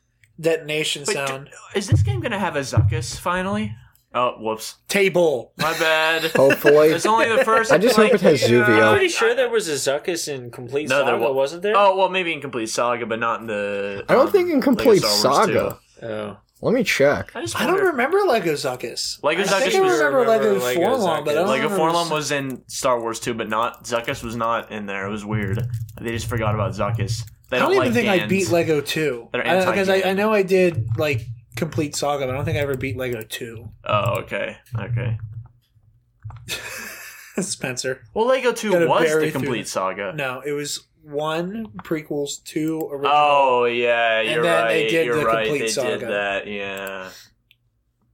[0.40, 1.50] detonation Wait, sound.
[1.74, 3.74] Is this game gonna have a Zuckuss finally?
[4.14, 4.76] Oh, whoops.
[4.88, 5.52] Table.
[5.58, 6.22] My bad.
[6.36, 6.88] Hopefully.
[6.88, 7.72] It's only the first.
[7.72, 8.90] I just hope it has I'm Zuvio.
[8.92, 11.74] pretty sure there was a Zuckuss in Complete No, there Saga, wa- wasn't there?
[11.76, 14.04] Oh well, maybe in complete saga, but not in the.
[14.08, 15.78] I don't um, think in Lego complete Star Wars saga.
[16.00, 16.06] 2.
[16.06, 16.36] Oh.
[16.64, 17.32] Let me check.
[17.34, 19.20] I just I don't remember Lego Zuckuss.
[19.24, 21.64] Lego I think Zuckuss I was- remember, remember Lego, Lego 4-LOM, but I don't Lego
[21.64, 25.06] remember 4-LOM was in Star Wars 2, but not Zuckuss was not in there.
[25.06, 25.66] It was weird.
[26.00, 27.22] They just forgot about Zuckuss.
[27.50, 28.28] They I don't, don't even like think I Gans.
[28.30, 29.28] beat Lego 2.
[29.32, 30.16] They're Because I, I, anti-Gan.
[30.16, 31.22] know I did like
[31.56, 33.68] complete saga, but I don't think I ever beat Lego 2.
[33.84, 35.18] Oh, okay, okay.
[37.40, 38.02] Spencer.
[38.14, 39.68] Well, Lego 2 was bury the complete it.
[39.68, 40.12] saga.
[40.14, 43.10] No, it was one prequels, two original.
[43.12, 44.68] Oh yeah, And you're then right.
[44.68, 45.46] they did you're the right.
[45.46, 45.98] complete They saga.
[45.98, 46.46] did that.
[46.46, 47.08] Yeah.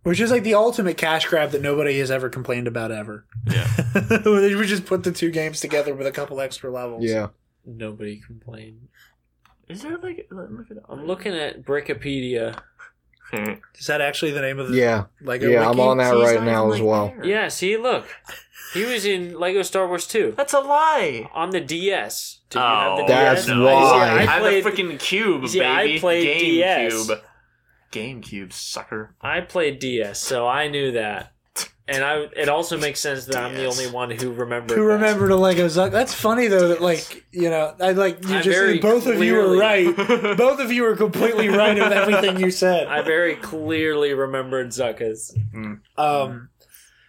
[0.05, 3.27] Which is like the ultimate cash grab that nobody has ever complained about ever.
[3.47, 3.67] Yeah.
[3.95, 7.05] they would just put the two games together with a couple extra levels.
[7.05, 7.29] Yeah.
[7.67, 8.89] Nobody complained.
[9.69, 10.79] Is there like look it.
[10.89, 12.59] I'm looking at Brickopedia.
[13.33, 15.05] Is that actually the name of the Yeah.
[15.21, 17.13] Lego Yeah, I'm on that He's right now as like, well.
[17.17, 17.27] there.
[17.27, 18.07] Yeah, see, look.
[18.75, 21.29] He was in Lego Star Wars 2 That's a lie.
[21.35, 22.41] on the DS.
[22.51, 23.07] Did you oh, have the oh.
[23.07, 23.57] That's DS?
[23.57, 23.65] why.
[23.65, 25.97] See, I, I played, have a freaking cube, you see, baby.
[25.97, 26.93] I played DS.
[26.93, 27.21] GameCube.
[27.93, 29.15] GameCube, sucker.
[29.23, 31.33] I played DS, so I knew that.
[31.91, 34.77] And I it also makes sense that I'm the only one who remembered.
[34.77, 34.93] Who that.
[34.95, 35.91] remembered a Lego Zuck?
[35.91, 36.69] That's funny though.
[36.69, 39.97] That like you know, I like you I just very both of you were right.
[40.37, 42.89] both of you were completely right with everything you said.
[42.89, 45.35] I very clearly remembered Zuckuss.
[45.97, 46.51] Um,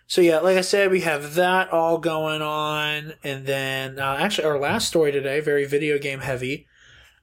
[0.08, 4.46] so yeah, like I said, we have that all going on, and then uh, actually
[4.48, 6.68] our last story today, very video game heavy.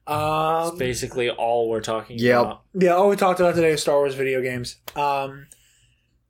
[0.09, 0.13] It's
[0.71, 2.39] Um, basically all we're talking Yep.
[2.41, 2.61] about.
[2.75, 4.77] yeah, all we talked about today is Star Wars video games.
[4.95, 5.47] Um,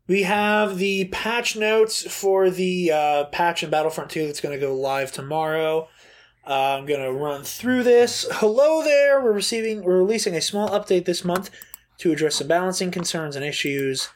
[0.07, 4.65] we have the patch notes for the uh, patch in Battlefront 2 that's going to
[4.65, 5.89] go live tomorrow.
[6.47, 8.25] Uh, I'm going to run through this.
[8.31, 9.21] Hello there.
[9.21, 11.49] We're receiving, we're releasing a small update this month
[11.99, 14.09] to address some balancing concerns and issues.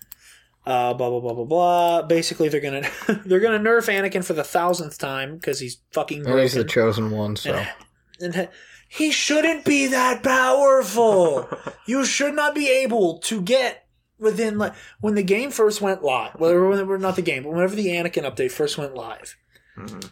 [0.63, 2.01] Uh, blah blah blah blah blah.
[2.03, 2.87] Basically, they're gonna
[3.25, 7.09] they're gonna nerf Anakin for the thousandth time because he's fucking And he's the chosen
[7.09, 7.65] one, so.
[8.19, 8.49] And
[8.87, 11.49] he shouldn't be that powerful.
[11.87, 13.87] you should not be able to get
[14.21, 16.35] within like when the game first went live.
[16.39, 19.35] Well, when- not the game, but whenever the Anakin update first went live,
[19.77, 20.11] Mhm.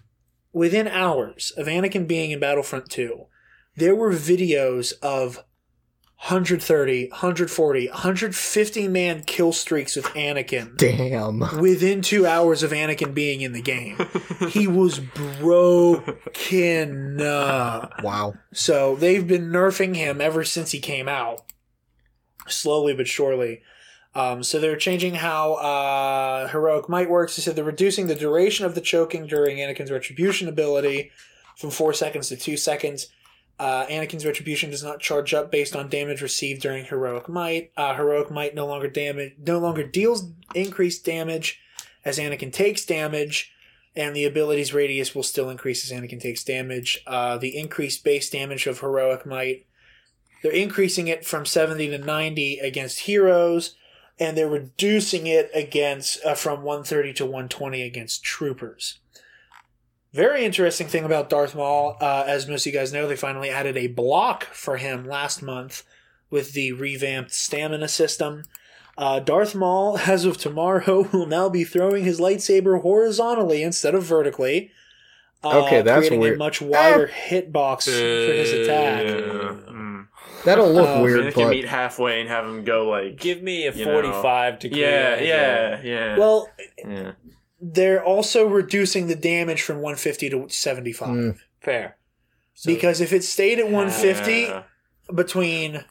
[0.51, 3.27] within hours of Anakin being in Battlefront 2,
[3.77, 5.43] there were videos of
[6.23, 11.61] 130, 140, 150 man kill streaks with Anakin Damn.
[11.61, 13.97] within two hours of Anakin being in the game.
[14.49, 17.17] He was broken.
[17.17, 18.33] Wow.
[18.53, 21.41] so they've been nerfing him ever since he came out,
[22.47, 23.61] slowly but surely.
[24.19, 27.37] Um, so they're changing how uh, heroic might works.
[27.37, 31.11] They said they're reducing the duration of the choking during Anakin's retribution ability
[31.55, 33.07] from four seconds to two seconds.
[33.57, 37.71] Uh, Anakin's retribution does not charge up based on damage received during heroic might.
[37.77, 41.61] Uh, heroic might no longer damage, no longer deals increased damage
[42.03, 43.53] as Anakin takes damage
[43.95, 47.01] and the ability's radius will still increase as Anakin takes damage.
[47.07, 49.65] Uh, the increased base damage of heroic might,
[50.43, 53.75] they're increasing it from 70 to 90 against heroes,
[54.19, 58.99] and they're reducing it against uh, from 130 to 120 against troopers.
[60.11, 63.49] Very interesting thing about Darth Maul, uh, as most of you guys know, they finally
[63.49, 65.83] added a block for him last month
[66.31, 68.43] with the revamped stamina system.
[68.97, 74.03] Uh, Darth Maul, as of tomorrow, will now be throwing his lightsaber horizontally instead of
[74.03, 74.71] vertically.
[75.43, 76.39] uh, Okay, that's creating a weird.
[76.39, 79.05] much wider hitbox for his attack.
[79.05, 79.68] Yeah.
[80.45, 83.17] That'll look Uh, weird, Maybe they can meet halfway and have him go like.
[83.19, 83.91] Give me a You know.
[83.93, 84.81] 45 degree.
[84.81, 86.17] yeah, yeah, yeah.
[86.17, 86.49] Well,
[86.87, 87.11] yeah.
[87.61, 91.37] they're also reducing the damage from 150 to 75 Mm.
[91.61, 91.97] Fair.
[92.53, 94.63] So because if it stayed at 150 Yeah.
[95.13, 95.83] between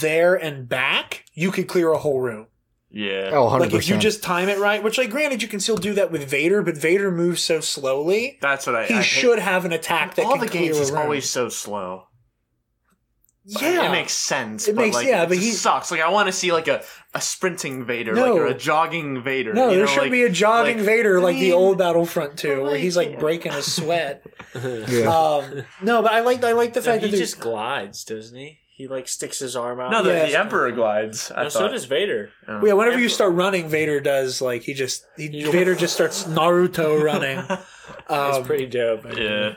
[0.00, 2.46] there and back, you could clear a whole room.
[2.90, 3.30] Yeah.
[3.32, 3.60] oh, 100%.
[3.60, 6.12] Like if you just time it right, which like granted you can still do that
[6.12, 8.38] with Vader, but Vader moves so slowly.
[8.42, 8.84] That's what I.
[8.86, 10.90] He I hate- should have an attack that All can the clear games a is
[10.92, 11.00] room.
[11.00, 12.08] always so slow.
[13.44, 14.68] Yeah, it makes sense.
[14.68, 15.90] It but makes- like, yeah, but he- sucks.
[15.90, 16.82] Like I want to see like a,
[17.14, 18.22] a sprinting Vader, No.
[18.34, 19.52] like or a jogging Vader.
[19.52, 21.78] No, you there know, should like- be a jogging like- Vader like I the old
[21.78, 23.18] Battlefront 2, where he's like yeah.
[23.18, 24.24] breaking a sweat.
[24.54, 25.08] Yeah.
[25.08, 28.36] um, no, but I like I like the No, fact that he just glides, doesn't
[28.36, 28.58] he?
[28.74, 29.90] He like sticks his arm out.
[29.90, 30.30] No, the, Yes.
[30.32, 31.30] the Emperor glides.
[31.34, 32.30] I No, so does Vader.
[32.48, 32.64] Oh.
[32.64, 37.02] yeah, whenever you start running, Vader does like he just he, Vader just starts Naruto
[37.02, 37.38] running.
[37.38, 39.04] It's Um, pretty dope.
[39.16, 39.54] yeah.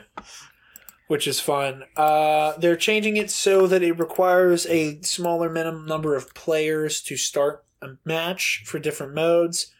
[1.06, 1.84] Which is fun.
[1.96, 7.16] Uh, they're changing it so that it requires a smaller minimum number of players to
[7.16, 9.72] start a match for different modes.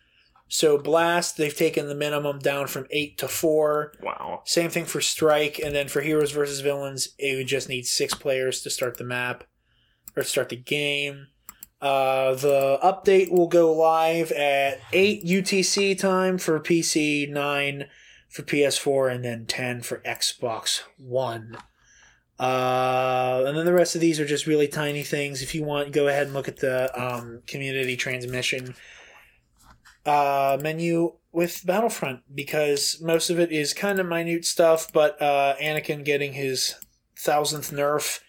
[0.49, 3.93] So Blast, they've taken the minimum down from eight to four.
[4.01, 4.43] Wow.
[4.45, 8.15] Same thing for Strike, and then for Heroes versus Villains, it would just need six
[8.15, 9.45] players to start the map
[10.15, 11.27] or start the game.
[11.81, 17.87] Uh, the update will go live at 8 UTC time for PC, 9
[18.37, 21.57] for PS4, and then 10 for Xbox One.
[22.39, 25.41] Uh, and then the rest of these are just really tiny things.
[25.41, 28.75] If you want, go ahead and look at the um, community transmission
[30.05, 35.55] uh, menu with Battlefront because most of it is kind of minute stuff, but uh,
[35.61, 36.75] Anakin getting his
[37.19, 38.21] thousandth nerf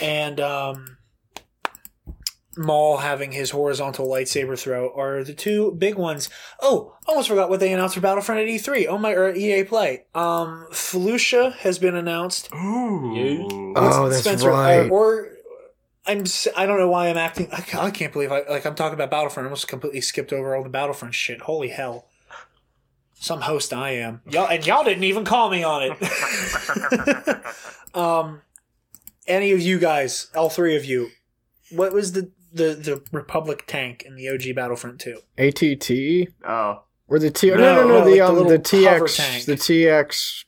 [0.00, 0.98] and um,
[2.56, 6.28] Maul having his horizontal lightsaber throw are the two big ones.
[6.60, 8.86] Oh, I almost forgot what they announced for Battlefront at E3.
[8.88, 10.04] Oh my, or EA Play.
[10.14, 12.48] Um, Felucia has been announced.
[12.54, 13.72] Ooh.
[13.76, 14.86] Oh, that's Spencer, right.
[14.86, 15.30] uh, or
[16.06, 17.48] I'm s- I don't know why I'm acting.
[17.52, 19.46] I, I can't believe I like I'm talking about Battlefront.
[19.46, 21.40] I almost completely skipped over all the Battlefront shit.
[21.42, 22.06] Holy hell!
[23.14, 24.20] Some host I am.
[24.30, 27.44] Y'all and y'all didn't even call me on it.
[27.96, 28.42] um,
[29.26, 31.08] any of you guys, all three of you,
[31.70, 35.18] what was the the the Republic tank in the OG Battlefront two?
[35.36, 36.82] ATT Oh.
[37.08, 37.50] or the T?
[37.50, 40.44] No, No, no, no, no, the like the um, little the TX, the TX,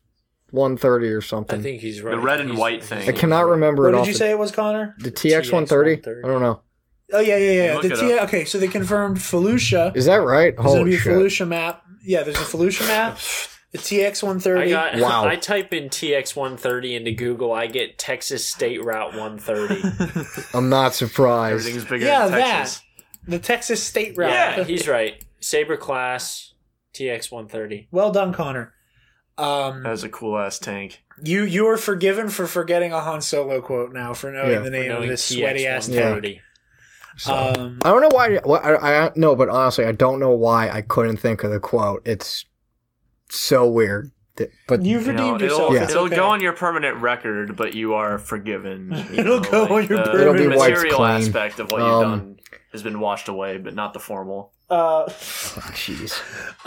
[0.50, 1.58] one thirty or something.
[1.58, 2.12] I think he's right.
[2.12, 3.08] The red and He's- white he's thing.
[3.08, 4.94] I cannot remember What it did off you the- say it was, Connor?
[4.98, 5.94] The TX one thirty.
[5.94, 6.60] I don't know.
[7.12, 7.74] Oh yeah, yeah, yeah.
[7.74, 9.94] Look The it T- okay, so they confirmed Felucia.
[9.96, 10.56] Is that right?
[10.56, 11.12] There's gonna be a shit!
[11.12, 11.82] Felucia map.
[12.04, 13.18] Yeah, there's a Felucia map.
[13.76, 14.60] The TX 130.
[14.62, 15.00] I got.
[15.00, 15.24] Wow.
[15.28, 17.52] I type in TX 130 into Google.
[17.52, 20.48] I get Texas State Route 130.
[20.54, 21.60] I'm not surprised.
[21.66, 22.82] Everything's bigger Yeah, in Texas.
[23.28, 24.30] The Texas State route.
[24.30, 25.22] yeah, he's right.
[25.40, 26.54] Saber class
[26.94, 27.88] TX 130.
[27.90, 28.72] well done, Connor.
[29.36, 31.02] Um, That was a cool ass tank.
[31.22, 34.58] you you are forgiven for forgetting a Han Solo quote now for knowing Yeah.
[34.60, 36.00] the name of this TX sweaty ass Yeah.
[36.00, 36.22] tank.
[36.22, 36.40] 130.
[37.18, 38.36] So- Um, I don't know why.
[38.44, 41.60] What I, I no, but honestly, I don't know why I couldn't think of the
[41.60, 42.00] quote.
[42.06, 42.44] It's
[43.28, 44.10] so weird.
[44.36, 45.74] That- But you've You know, redeemed it'll yourself.
[45.74, 45.82] Yeah.
[45.84, 46.16] It'll okay.
[46.16, 48.92] go on your permanent record, but you are forgiven.
[49.12, 51.10] You It'll know, go like, on your the permanent It'll be wiped material clean.
[51.10, 52.36] aspect of what Um, you've done
[52.72, 54.52] has been washed away, but not the formal.
[54.68, 56.12] Uh, jeez,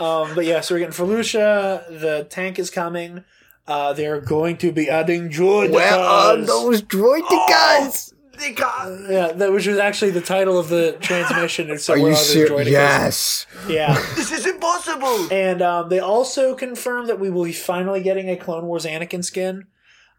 [0.00, 1.86] um, but yeah, so we're getting Felucia.
[2.00, 3.24] The tank is coming.
[3.68, 5.70] Uh, they're going to be adding droid.
[5.70, 8.12] where are those droidekas?
[8.40, 11.70] Yeah, that which was actually the title of the transmission.
[11.70, 12.50] And so Are you serious?
[12.50, 12.70] droidekas?
[12.70, 13.46] Yes.
[13.68, 13.94] Yeah.
[14.16, 15.32] This is impossible.
[15.32, 19.24] And um, they also confirmed that we will be finally getting a Clone Wars Anakin
[19.24, 19.66] skin.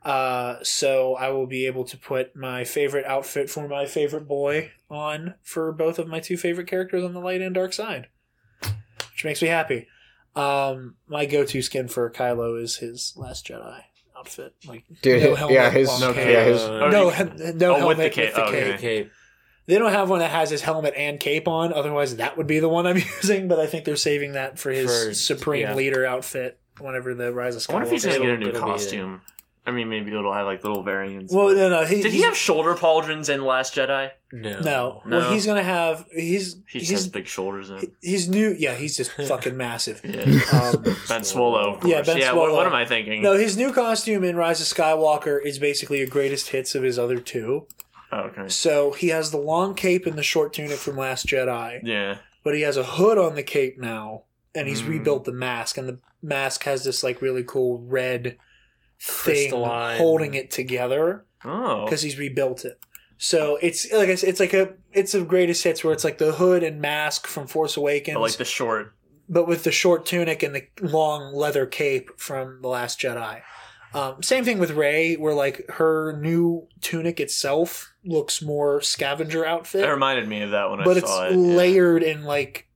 [0.04, 4.72] Uh, so I will be able to put my favorite outfit for my favorite boy
[4.90, 8.08] on for both of my two favorite characters on the light and dark side,
[9.12, 9.88] which makes me happy.
[10.36, 13.84] Um, my go-to skin for Kylo is his Last Jedi
[14.22, 16.28] outfit, like Dude, no helmet, yeah, his no cape.
[16.30, 18.34] yeah, his Uh, no, he- no oh, helmet with the cape.
[18.36, 18.74] Oh, okay.
[18.76, 19.10] Okay.
[19.68, 21.72] They don't have one that has his helmet and cape on.
[21.74, 23.48] Otherwise, that would be the one I'm using.
[23.48, 25.76] But I think they're saving that for his For- supreme yeah.
[25.76, 29.22] leader outfit whenever the Rise of I wonder if he's gonna get a new costume.
[29.64, 31.32] I mean, maybe it'll have like little variants.
[31.32, 31.86] Well, no, no.
[31.86, 34.10] He, Did he have shoulder pauldrons in Last Jedi?
[34.32, 34.60] No.
[34.60, 35.02] No.
[35.06, 35.20] No.
[35.20, 36.06] Well, he's gonna have.
[36.12, 37.92] He's He he's has big shoulders in.
[38.02, 38.56] he's new.
[38.58, 40.02] Yeah, he's just fucking massive.
[40.04, 40.22] Yeah.
[40.24, 41.84] Um, Ben Swolo.
[41.86, 42.02] Yeah.
[42.02, 42.34] Ben yeah.
[42.34, 43.22] What, what am I thinking?
[43.22, 46.98] no, his new costume in Rise of Skywalker is basically a greatest hits of his
[46.98, 47.68] other two.
[48.12, 48.48] Oh, okay.
[48.50, 52.18] So he has the long cape and the short tunic from Last Jedi, Yeah.
[52.44, 54.24] but he has a hood on the cape now,
[54.56, 54.90] and he's Mm.
[54.90, 58.38] rebuilt the mask, and the mask has this like really cool red
[59.02, 61.86] thing holding it together Oh.
[61.86, 62.80] because he's rebuilt it.
[63.18, 66.18] So it's like I said, it's like a it's a greatest hits where it's like
[66.18, 68.94] the hood and mask from Force Awakens, But like the short.
[69.30, 73.42] but with the short tunic and the long leather cape from the Last Jedi.
[73.94, 79.82] Um, same thing with Rey, where like her new tunic itself looks more scavenger outfit,
[79.82, 81.32] That reminded me of that when but I it's saw it.
[81.32, 81.38] yeah.
[81.38, 82.68] layered in like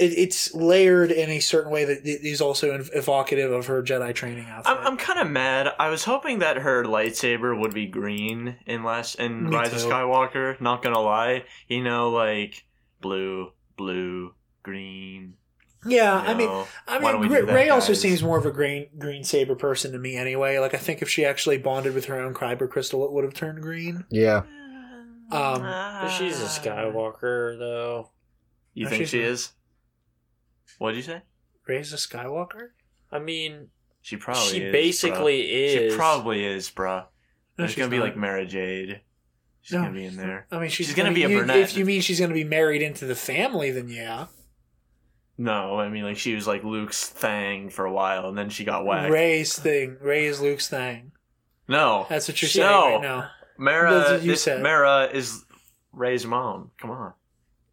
[0.00, 4.76] it's layered in a certain way that is also evocative of her Jedi training outfit.
[4.78, 5.68] I'm, I'm kind of mad.
[5.78, 9.90] I was hoping that her lightsaber would be green in last in Me Rise of.
[9.90, 10.60] Skywalker.
[10.60, 12.64] Not gonna lie, you know, like
[13.00, 15.34] blue, blue, green.
[15.86, 18.88] Yeah, you I mean, I mean, Rey, that, Rey also seems more of a green
[18.98, 20.58] green saber person to me anyway.
[20.58, 23.34] Like I think if she actually bonded with her own kyber crystal, it would have
[23.34, 24.04] turned green.
[24.10, 24.42] Yeah.
[25.30, 28.10] Um, But she's a Skywalker, though.
[28.74, 29.28] You No, think she's she not.
[29.28, 29.52] is?
[30.78, 31.22] What'd you say?
[31.66, 32.70] Rey's a Skywalker.
[33.12, 33.68] I mean,
[34.00, 35.48] She probably she is, basically bruh.
[35.50, 35.92] is.
[35.92, 37.00] She probably is, bruh.
[37.02, 37.04] No,
[37.56, 38.04] There's she's gonna be not.
[38.04, 39.00] like Mara Jade.
[39.62, 39.82] She's No.
[39.82, 40.46] gonna be in there.
[40.50, 41.56] I mean, she's, She's gonna be a you- brunette.
[41.58, 44.26] If you mean she's going to be married into the family, then yeah.
[45.36, 48.64] No, I mean like she was like Luke's thing for a while, and then she
[48.64, 49.10] got whacked.
[49.10, 49.96] Rey's thing.
[50.00, 51.12] Rey is Luke's thing.
[51.68, 52.92] No, That's what you're saying no.
[52.94, 53.30] right now.
[53.58, 53.90] Mara.
[53.92, 54.62] That's what you this- said.
[54.62, 55.44] Mara is
[55.92, 56.70] Rey's mom.
[56.80, 57.12] Come on,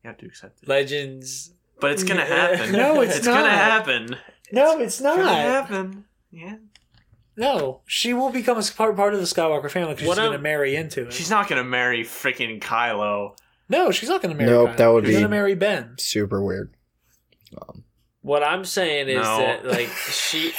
[0.03, 0.70] you have to accept it.
[0.70, 1.53] Legends.
[1.80, 2.71] But it's gonna happen.
[2.71, 4.15] No, it's not gonna happen.
[4.51, 5.36] No, it's It's gonna not.
[5.38, 6.05] happen.
[6.32, 6.55] Yeah.
[7.38, 10.32] No, she will become a part part of the Skywalker family because she's What going
[10.32, 11.11] to marry into it.
[11.13, 13.36] She's not gonna marry freaking Kylo.
[13.67, 14.49] no, she's not going to marry.
[14.55, 14.78] Nope, Kylo.
[14.78, 15.95] that would she's be- going to marry Ben.
[15.97, 16.73] Super weird.
[18.21, 19.38] What I'm saying is No.
[19.38, 20.51] that like she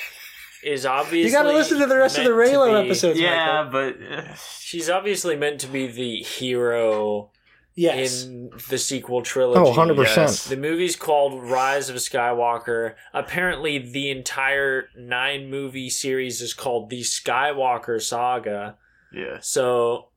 [0.62, 1.22] is obviously.
[1.22, 3.18] You got to listen to the rest of the Reylo episodes.
[3.18, 3.70] yeah, Michael.
[3.72, 7.30] but uh, She's obviously meant to be the hero
[7.78, 8.24] Yes.
[8.24, 9.60] in the sequel trilogy.
[9.60, 9.96] Oh, 100%.
[10.16, 10.46] yes.
[10.46, 12.94] The movie's called Rise of Skywalker.
[13.12, 18.76] Apparently, the entire nine movie series is called the Skywalker Saga.
[19.12, 19.38] yeah.
[19.40, 20.08] So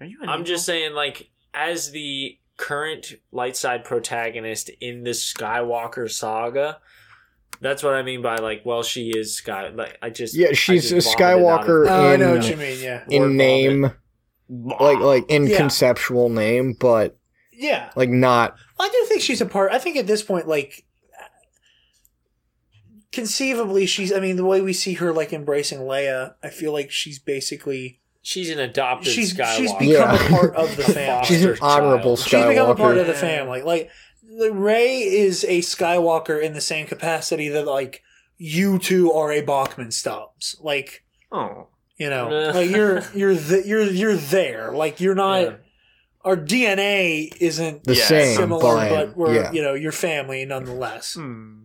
[0.00, 0.18] Are you?
[0.26, 6.78] I'm just saying, like, as the current light side protagonist in the Skywalker Saga,
[7.60, 9.68] that's what I mean by like, well, she is Sky.
[9.68, 12.20] Like, I just Yeah, I she's just a vomited out of- Skywalker Oh, I in-
[12.20, 12.80] know what you mean.
[12.80, 13.02] Yeah.
[13.08, 13.38] Word In
[13.82, 13.92] vomit.
[14.52, 15.56] Name, like like in Yeah.
[15.56, 17.16] conceptual name, but
[17.52, 17.90] Yeah.
[17.96, 18.54] like not.
[18.78, 19.72] I do think she's a part.
[19.72, 20.84] I think at this point, like,
[23.12, 24.12] conceivably, she's.
[24.12, 27.98] I mean, the way we see her like embracing Leia, I feel like she's basically
[28.24, 29.56] She's an adopted she's Skywalker.
[29.56, 30.14] she's become Yeah.
[30.26, 31.24] a part of the family.
[31.26, 31.82] She's an Foster child.
[31.84, 33.62] honorable She's become a part of the family.
[33.62, 33.90] Like,
[34.38, 38.02] the Rey is a Skywalker in the same capacity that like
[38.38, 40.56] you two are a Bachman Stubbs.
[40.60, 41.66] Like, Oh.
[42.02, 44.72] You know, like you're you're th- you're you're there.
[44.82, 45.40] Like, you're not.
[45.42, 45.56] Yeah.
[46.24, 49.52] Our DNA isn't The same, similar, but, but we're yeah.
[49.52, 51.14] you know your family nonetheless.
[51.14, 51.58] Hmm.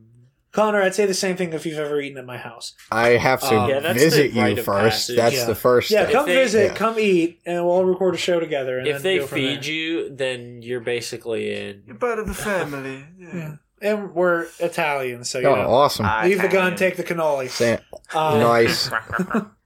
[0.52, 2.74] Connor, I'd say the same thing if you've ever eaten at my house.
[2.92, 4.68] I have to Um, Yeah, that's visit you first.
[5.10, 5.16] passage.
[5.16, 5.46] That's Yeah.
[5.46, 6.14] the first Yeah, step.
[6.14, 6.74] come they- visit, yeah.
[6.74, 8.80] come eat, and we'll record a show together.
[8.80, 9.72] And If they feed there.
[9.72, 11.84] you, then you're basically in.
[11.86, 13.06] You're part of the family.
[13.20, 13.56] Yeah.
[13.80, 16.08] and we're Italian, so you Oh, know, awesome.
[16.24, 17.48] leave the gun, take the cannoli.
[17.52, 17.78] Sa-
[18.20, 18.90] Um, nice.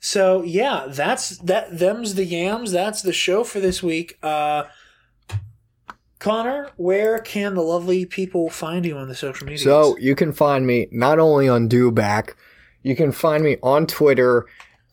[0.00, 1.78] So yeah, that's that.
[1.78, 2.72] Them's the yams.
[2.72, 4.18] That's the show for this week.
[4.22, 4.64] Uh,
[6.18, 9.62] Connor, where can the lovely people find you on the social media?
[9.62, 12.34] So you can find me not only on Dewback,
[12.82, 14.46] you can find me on Twitter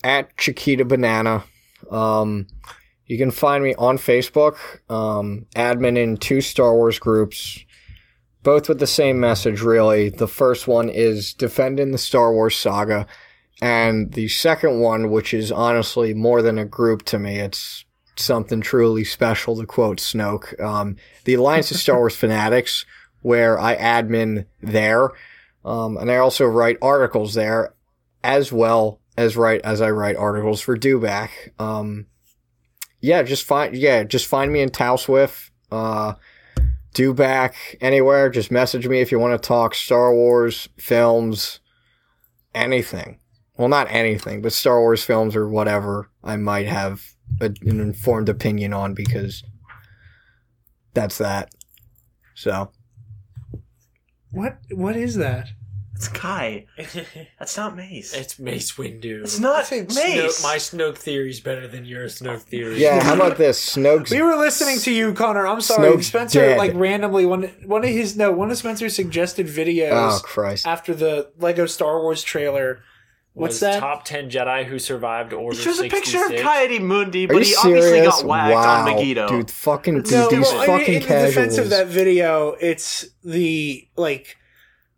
[0.03, 1.43] at Chiquita Banana.
[1.91, 2.47] Um,
[3.05, 4.57] you can find me on Facebook,
[4.89, 7.63] um, admin in two Star Wars groups,
[8.43, 10.09] both with the same message, really.
[10.09, 13.07] The first one is defending the Star Wars saga,
[13.61, 17.85] and the second one, which is honestly more than a group to me, it's
[18.15, 20.59] something truly special to quote Snoke.
[20.61, 22.85] Um, the Alliance of Star Wars Fanatics,
[23.21, 25.09] where I admin there,
[25.65, 27.73] um, and I also write articles there,
[28.23, 31.29] as well as write as I write articles for Dewback.
[31.59, 32.05] Um,
[33.01, 36.13] yeah, just find yeah, just find me in Tauswift, uh,
[36.93, 38.29] Dewback, anywhere.
[38.29, 41.59] Just message me if you want to talk Star Wars films,
[42.53, 43.19] anything.
[43.57, 47.01] Well, not anything, but Star Wars films or whatever I might have
[47.41, 49.43] a, an informed opinion on because
[50.93, 51.51] that's that.
[52.35, 52.71] So
[54.31, 55.49] what what is that?
[55.95, 56.67] It's Kai.
[57.39, 58.13] That's not Mace.
[58.13, 59.23] it's Mace Windu.
[59.23, 59.97] It's not I Mace.
[59.97, 62.79] Snoke, my Snoke theory is better than your Snoke theory.
[62.79, 63.75] yeah, how about this?
[63.75, 65.47] Snoke's We were listening to you, Connor.
[65.47, 66.39] I'm sorry, Snoke's Spencer.
[66.41, 66.59] dead.
[66.59, 70.67] Like randomly, one one of his no, one of Spencer's suggested videos oh Christ.
[70.67, 72.81] after the Lego Star Wars trailer.
[73.37, 73.79] What's that?
[73.79, 76.41] Top ten Jedi who survived Order It shows a picture of 66.
[76.41, 78.15] Ki-Adi-Mundi, but you he obviously serious?
[78.15, 79.27] got whacked wow, on Mygeeto.
[79.27, 79.51] dude!
[79.51, 81.35] Fucking dude, no, these well, in- fucking in, the casuals.
[81.35, 84.37] defense of that video, it's the like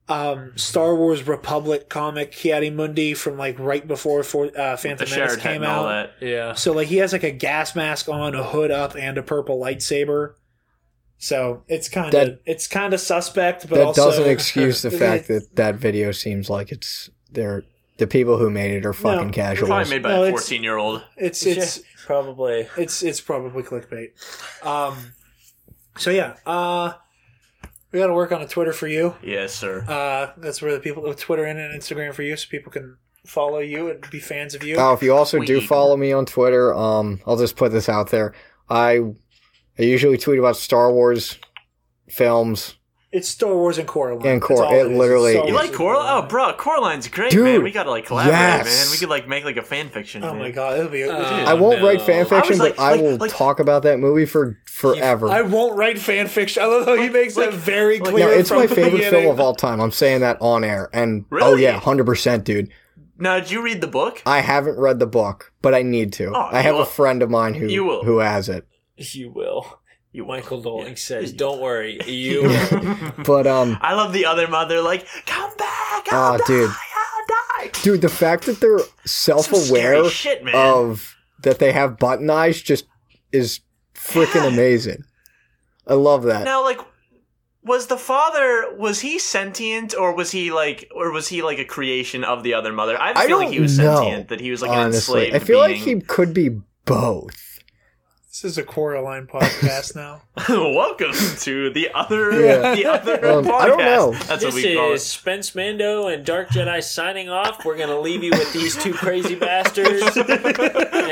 [0.07, 5.35] um, Star Wars Republic comic Ki-Adi-Mundi from like right before for, uh, the Phantom Menace
[5.37, 6.09] came and all out.
[6.19, 6.25] that.
[6.25, 6.53] Yeah.
[6.53, 9.59] So like he has like a gas mask on, a hood up, and a purple
[9.59, 10.33] lightsaber.
[11.17, 15.27] So it's kind of it's kind of suspect, but that also doesn't excuse the fact
[15.27, 17.63] that that video seems like it's they're
[17.99, 19.69] the people who made it are fucking No, casuals.
[19.69, 21.03] Probably made by No, a it's- 14 year old.
[21.17, 22.67] it's it's probably.
[22.77, 24.09] it's it's probably clickbait.
[24.65, 25.13] Um,
[25.97, 26.93] so yeah, uh,
[27.91, 29.15] we got to work on a Twitter for you.
[29.23, 29.83] Yes, sir.
[29.87, 33.89] Uh, that's where the people Twitter and Instagram for you, so people can follow you
[33.91, 34.77] and be fans of you.
[34.77, 38.09] Oh, if you also do follow me on Twitter, um, I'll just put this out
[38.11, 38.33] there.
[38.69, 39.01] I
[39.77, 41.37] I usually tweet about Star Wars
[42.09, 42.75] films,
[43.11, 44.27] It's Star Wars and Coraline.
[44.27, 44.97] And Cor- it, all it is.
[44.97, 46.05] literally- Star You like and Coraline?
[46.07, 47.63] Oh, bro, Coraline's great, Dude, man.
[47.63, 48.65] We gotta like collaborate, yes.
[48.85, 48.91] man.
[48.91, 50.23] We could like make like a fan fiction.
[50.23, 50.39] Oh man.
[50.43, 51.03] my god, it'll be.
[51.05, 51.87] Uh, I won't no.
[51.87, 55.27] write fan fiction, was like- but I will like- talk about that movie for forever.
[55.27, 56.61] I won't write fan fiction.
[56.61, 58.27] I love how he makes like- that very like- clear.
[58.27, 59.09] no, it's from my favorite beginning.
[59.21, 59.79] film of all time.
[59.81, 62.69] I'm saying that on air, and oh yeah, hundred percent, dude.
[63.17, 64.21] Now, did you read the book?
[64.25, 66.31] I haven't read the book, but I need to.
[66.33, 68.03] Oh, I have you a friend of mine who You will.
[68.03, 68.65] who has it.
[68.97, 69.79] You will.
[70.11, 70.95] You Michael Doling Yeah.
[70.95, 76.07] says, "Don't worry, you." will." But um, I love the other mother, like, come back,
[76.11, 76.69] Ah, I'll die, dude.
[76.69, 77.71] I'll die.
[77.83, 82.85] dude, the fact that they're self-aware shit, of that they have button eyes just
[83.31, 83.59] is
[83.93, 84.47] freaking Yeah.
[84.47, 85.03] amazing.
[85.85, 86.43] I love that.
[86.45, 86.79] Now, like,
[87.63, 91.65] was the father was he sentient or was he like or was he like a
[91.65, 92.99] creation of the other mother?
[92.99, 94.77] I have a I feeling don't he was know, sentient, that he was like an
[94.79, 96.49] Honestly, enslaved I feel like he could be
[96.85, 97.48] both.
[98.41, 100.21] This is a Coraline podcast now.
[100.49, 102.73] Welcome to the other Yeah.
[102.73, 103.53] the other Um, podcast.
[103.59, 104.11] I don't know.
[104.13, 105.05] That's this what we call is it.
[105.07, 107.65] Spence Mando and Dark Jedi signing off.
[107.65, 110.25] We're gonna leave you with these two crazy bastards, and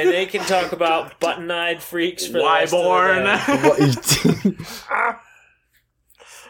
[0.09, 2.87] they can talk about button-eyed freaks for the rest of the
[4.45, 4.49] day.
[4.63, 5.19] Wyborn.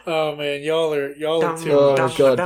[0.06, 1.72] Oh man, y'all are y'all are too.
[1.72, 2.16] Oh, much.
[2.16, 2.38] God.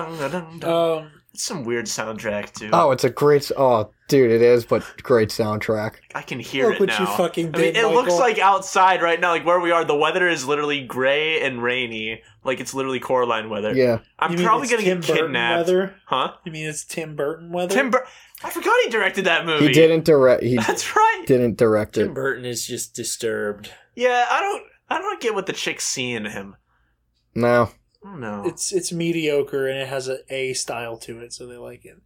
[0.64, 2.70] Um, It's some weird soundtrack too.
[2.72, 3.52] oh, it's a great.
[3.58, 5.94] Oh, dude, it is, but great soundtrack.
[6.14, 7.00] I can hear Look it what now.
[7.00, 9.84] you fucking I mean, did, it looks like outside right now, like where we are.
[9.84, 13.74] The weather is literally gray and rainy, like it's literally Coraline weather.
[13.74, 15.58] Yeah, I'm you mean probably it's gonna Tim get Burton kidnapped.
[15.66, 15.94] Weather?
[16.06, 16.32] Huh?
[16.44, 17.74] You mean it's Tim Burton weather?
[17.74, 18.06] Tim Bur-
[18.44, 19.66] I forgot he directed that movie.
[19.68, 20.42] he didn't direct.
[20.42, 21.24] He That's right.
[21.26, 22.14] didn't direct Tim it.
[22.14, 23.72] Burton is just disturbed.
[23.96, 24.62] Yeah, I don't.
[24.90, 26.56] I don't get what the chicks see in him.
[27.34, 27.70] No,
[28.04, 28.42] I don't know.
[28.44, 31.96] It's it's mediocre and it has a A style to it, so they like it.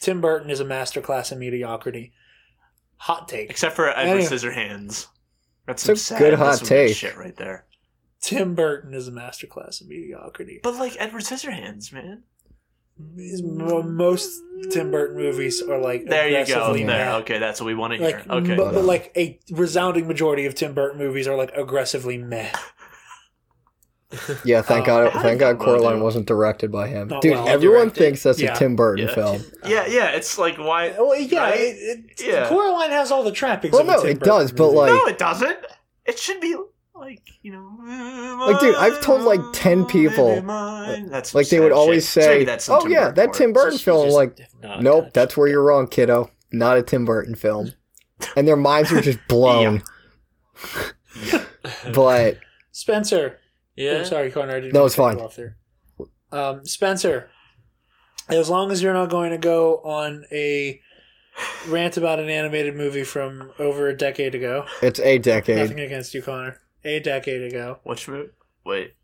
[0.00, 2.12] Tim Burton is a masterclass in mediocrity.
[2.98, 3.50] Hot take.
[3.50, 4.26] Except for Edward Anyway.
[4.28, 5.06] Scissorhands.
[5.66, 6.96] That's some a good hot that's some good take.
[6.96, 7.66] shit right there.
[8.20, 10.60] Tim Burton is a masterclass in mediocrity.
[10.62, 12.22] But like Edward Scissorhands, man.
[13.16, 14.40] His- most
[14.70, 16.72] Tim Burton movies are like There you go.
[16.72, 17.12] There.
[17.16, 18.16] Okay, that's what we want to hear.
[18.26, 18.56] Like, Okay.
[18.56, 22.50] but, but like a resounding majority of Tim Burton movies are like aggressively meh.
[24.44, 24.62] Yeah.
[24.62, 25.22] Thank Oh, God.
[25.22, 27.08] Thank God, Coraline wasn't directed by him.
[27.08, 28.00] No, Dude, well, everyone directed.
[28.00, 28.54] thinks that's Yeah.
[28.54, 29.14] a Tim Burton Yeah.
[29.14, 29.44] film.
[29.66, 30.08] yeah, yeah.
[30.10, 30.90] It's like why?
[30.90, 31.58] Uh, well, yeah, Right?
[31.60, 32.48] it, it, Yeah.
[32.48, 33.72] Coraline has all the trappings.
[33.72, 35.58] Well, of no, Tim it does, Burton but, like- no, it doesn't.
[36.04, 36.54] It should be
[36.94, 38.46] like you know.
[38.46, 40.40] Like, dude, I've told, like, 10 people,
[41.10, 42.22] That's Like they would always shit.
[42.24, 43.52] So say, that's "Oh Tim yeah, Burton that Tim.
[43.52, 46.30] Burton film." just Like, have nope, touched that's where you're wrong, kiddo.
[46.52, 47.72] Not a Tim Burton film.
[48.36, 49.82] And their minds are just blown.
[51.94, 52.38] but
[52.72, 53.38] Spencer.
[53.76, 53.98] Yeah.
[54.00, 54.56] Oh, sorry, Connor.
[54.56, 55.18] I didn't No, it's fine.
[55.20, 55.56] Off there.
[56.32, 57.30] Um, Spencer,
[58.28, 60.80] as long as you're not going to go on a
[61.68, 65.58] rant about an animated movie from over a decade ago, it's a decade.
[65.58, 66.58] nothing against you, Connor.
[66.84, 68.30] A decade ago, Which movie?
[68.64, 68.94] Wait.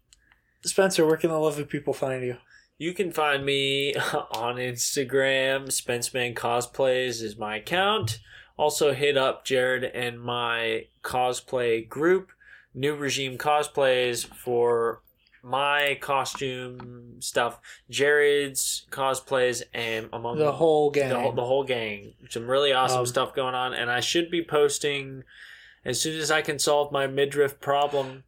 [0.64, 2.36] Spencer, where can the lovely people find you?
[2.78, 3.94] You can find me
[4.32, 5.66] on Instagram.
[5.66, 8.20] Spenceman Cosplays is my account.
[8.56, 12.30] Also, hit up Jared and my cosplay group,
[12.74, 15.02] New Regime Cosplays, for
[15.42, 17.58] my costume stuff.
[17.90, 21.08] Jared's cosplays and among The whole gang.
[21.08, 22.14] the whole, the whole gang.
[22.30, 25.24] Some really awesome Um, stuff going on, and I should be posting
[25.84, 28.22] as soon as I can solve my midriff problem.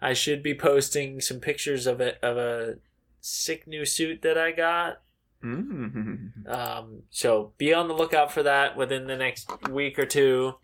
[0.00, 2.76] I should be posting some pictures of it of a
[3.20, 5.00] sick new suit that I got.
[5.42, 6.48] Mm.
[6.48, 10.54] Um, so be on the lookout for that within the next week or two.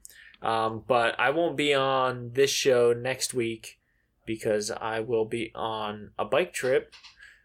[0.42, 3.78] Um, but I won't be on this show next week
[4.24, 6.94] because I will be on a bike trip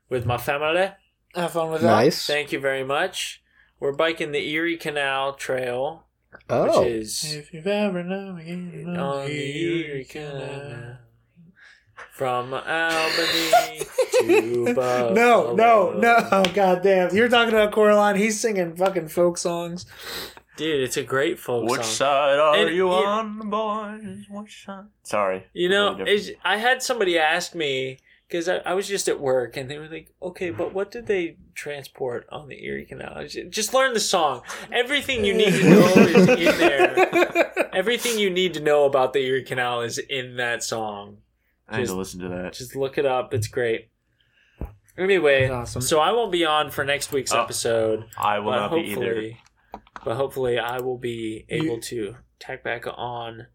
[0.09, 0.91] with my family.
[1.35, 1.87] Have fun with that.
[1.87, 2.25] Nice.
[2.25, 3.41] Thank you very much.
[3.79, 6.05] We're biking the Erie Canal Trail,
[6.49, 10.97] Oh, which is If you've ever known again, on the Erie Canal.
[12.13, 13.81] From Albany
[14.19, 15.13] to Buffalo.
[15.13, 16.43] No, no, no!
[16.53, 17.13] God damn!
[17.13, 18.15] You're talking about Coraline.
[18.15, 19.85] He's singing fucking folk songs.
[20.57, 22.07] Dude, it's a great folk Which song.
[22.07, 22.93] side are And, you yeah.
[22.95, 24.25] on, boys?
[24.29, 24.85] Which side?
[25.03, 25.45] Sorry.
[25.53, 26.29] You know, Totally different.
[26.29, 29.77] it's, I had somebody ask me because I, I was just at work and they
[29.77, 33.73] were like, "Okay, but what did they transport on the Erie Canal?" I said, Just
[33.73, 34.41] learn the song.
[34.71, 37.69] Everything you need to know is in there.
[37.75, 41.17] Everything you need to know about the Erie Canal is in that song.
[41.67, 42.53] I need just- to listen to that.
[42.53, 43.33] Just look it up.
[43.33, 43.89] It's great.
[44.97, 45.81] Anyway, Awesome.
[45.81, 47.41] so I won't be on for next week's Oh.
[47.43, 49.31] episode, I will but not be either.
[50.03, 53.47] But hopefully I will be You- able to tack back on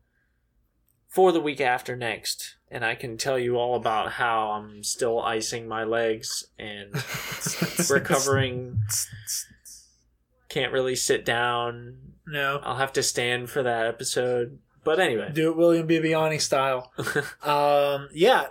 [1.09, 5.21] for the week after next, and I can tell you all about how I'm still
[5.21, 6.95] icing my legs and
[7.91, 8.79] recovering.
[10.49, 11.97] Can't really sit down.
[12.27, 14.59] no, I'll have to stand for that episode.
[14.83, 16.93] But anyway, do it William Bibiani style.
[17.43, 18.47] Um, yeah.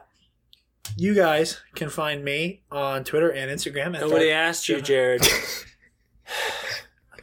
[0.98, 3.96] you guys can find me on Twitter and Instagram.
[3.96, 5.26] At Nobody asked you, Jared.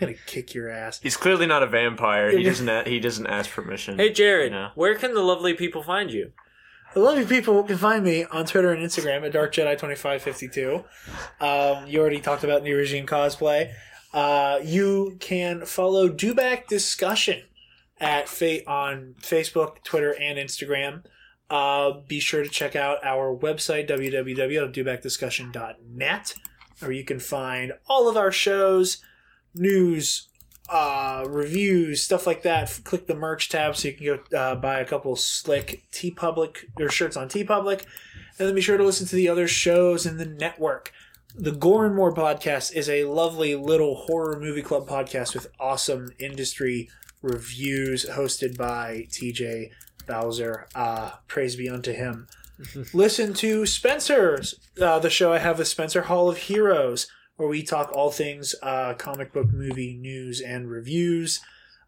[0.01, 1.01] I'm gonna kick your ass.
[1.03, 2.31] He's clearly not a vampire.
[2.37, 2.69] He doesn't.
[2.69, 3.99] A- he doesn't ask permission.
[3.99, 4.71] hey, Jared, No.
[4.75, 6.33] where can the lovely people find you?
[6.95, 10.23] The lovely people can find me on Twitter and Instagram at Dark Jedi twenty five
[10.23, 10.85] fifty two.
[11.41, 13.73] Um, you already talked about New Regime cosplay.
[14.15, 17.43] Uh, you can follow Dewback Discussion
[18.01, 21.03] at fa- on Facebook, Twitter, and Instagram.
[21.51, 26.35] Uh, be sure to check out our website www.dewbackdiscussion.net,
[26.81, 28.99] where you can find all of our shows,
[29.59, 30.29] news,
[30.69, 32.81] uh, reviews, stuff like that.
[32.85, 36.89] Click the merch tab so you can go uh, buy a couple slick TeePublic or
[36.89, 37.85] shirts on TeePublic,
[38.39, 40.93] and then be sure to listen to the other shows in the network.
[41.39, 46.11] The Gore and More podcast is a lovely little horror movie club podcast with awesome
[46.19, 46.89] industry
[47.21, 49.71] reviews, hosted by TJ
[50.07, 50.67] Bowser.
[50.75, 52.27] Uh, praise be unto him.
[52.95, 57.07] Listen to Spencer's, uh, the show I have with Spencer Hall of Heroes,
[57.37, 61.41] where we talk all things uh, comic book movie news and reviews.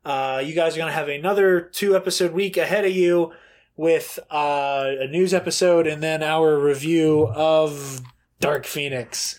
[0.05, 3.33] Uh, you guys are going to have another two episode week ahead of you
[3.77, 8.01] with uh, a news episode and then our review of
[8.41, 9.39] Dark Phoenix,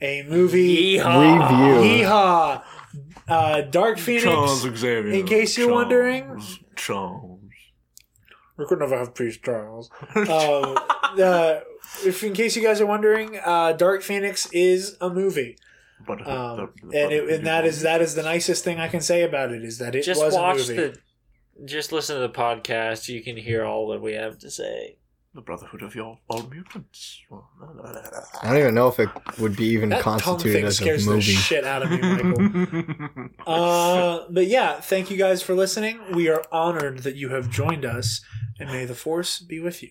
[0.00, 0.98] a movie.
[0.98, 1.50] Yeehaw.
[1.82, 2.04] Review.
[2.04, 2.62] Yeehaw!
[3.28, 4.60] Uh, Dark Phoenix.
[4.60, 5.08] Xavier.
[5.10, 6.40] in case you're wondering-
[6.76, 7.32] Charles.
[8.56, 9.90] We could never have peace, Charles.
[10.14, 11.60] um, uh,
[12.04, 15.56] if in case you guys are wondering, uh, Dark Phoenix is a movie,
[16.06, 19.22] But, um, and, it, and that is that is the nicest thing I can say
[19.22, 20.74] about it is that it Just was watch a movie.
[20.74, 20.98] the.
[21.64, 23.08] Just listen to the podcast.
[23.08, 24.98] You can hear all that we have to say.
[25.34, 27.22] the Brotherhood of all, all mutants.
[28.42, 29.08] I don't even know if it
[29.38, 31.32] would be even that constituted thing as a scares the movie.
[31.32, 33.28] shit out of me, Michael.
[33.46, 35.98] uh, but yeah, thank you guys for listening.
[36.14, 38.20] We are honored that you have joined us,
[38.60, 39.90] and may the force be with you.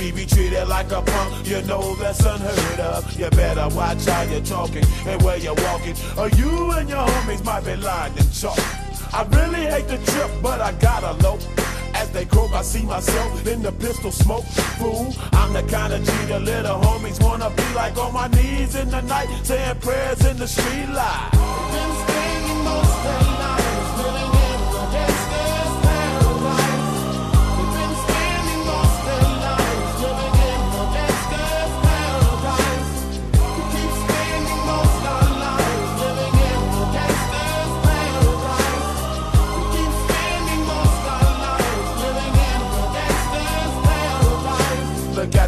[0.00, 3.20] Me be treated like a punk, you know that's unheard of.
[3.20, 7.44] You better watch how you're talking and where you're walking, or you and your homies
[7.44, 8.58] might be lying in chalk.
[9.12, 11.38] I really hate the trip, but I gotta low.
[11.92, 14.46] As they croak, I see myself in the pistol smoke.
[14.78, 18.76] Fool, I'm the kind of G the little homies wanna be like on my knees
[18.76, 21.30] in the night, saying prayers in the street light.
[22.64, 23.59] Look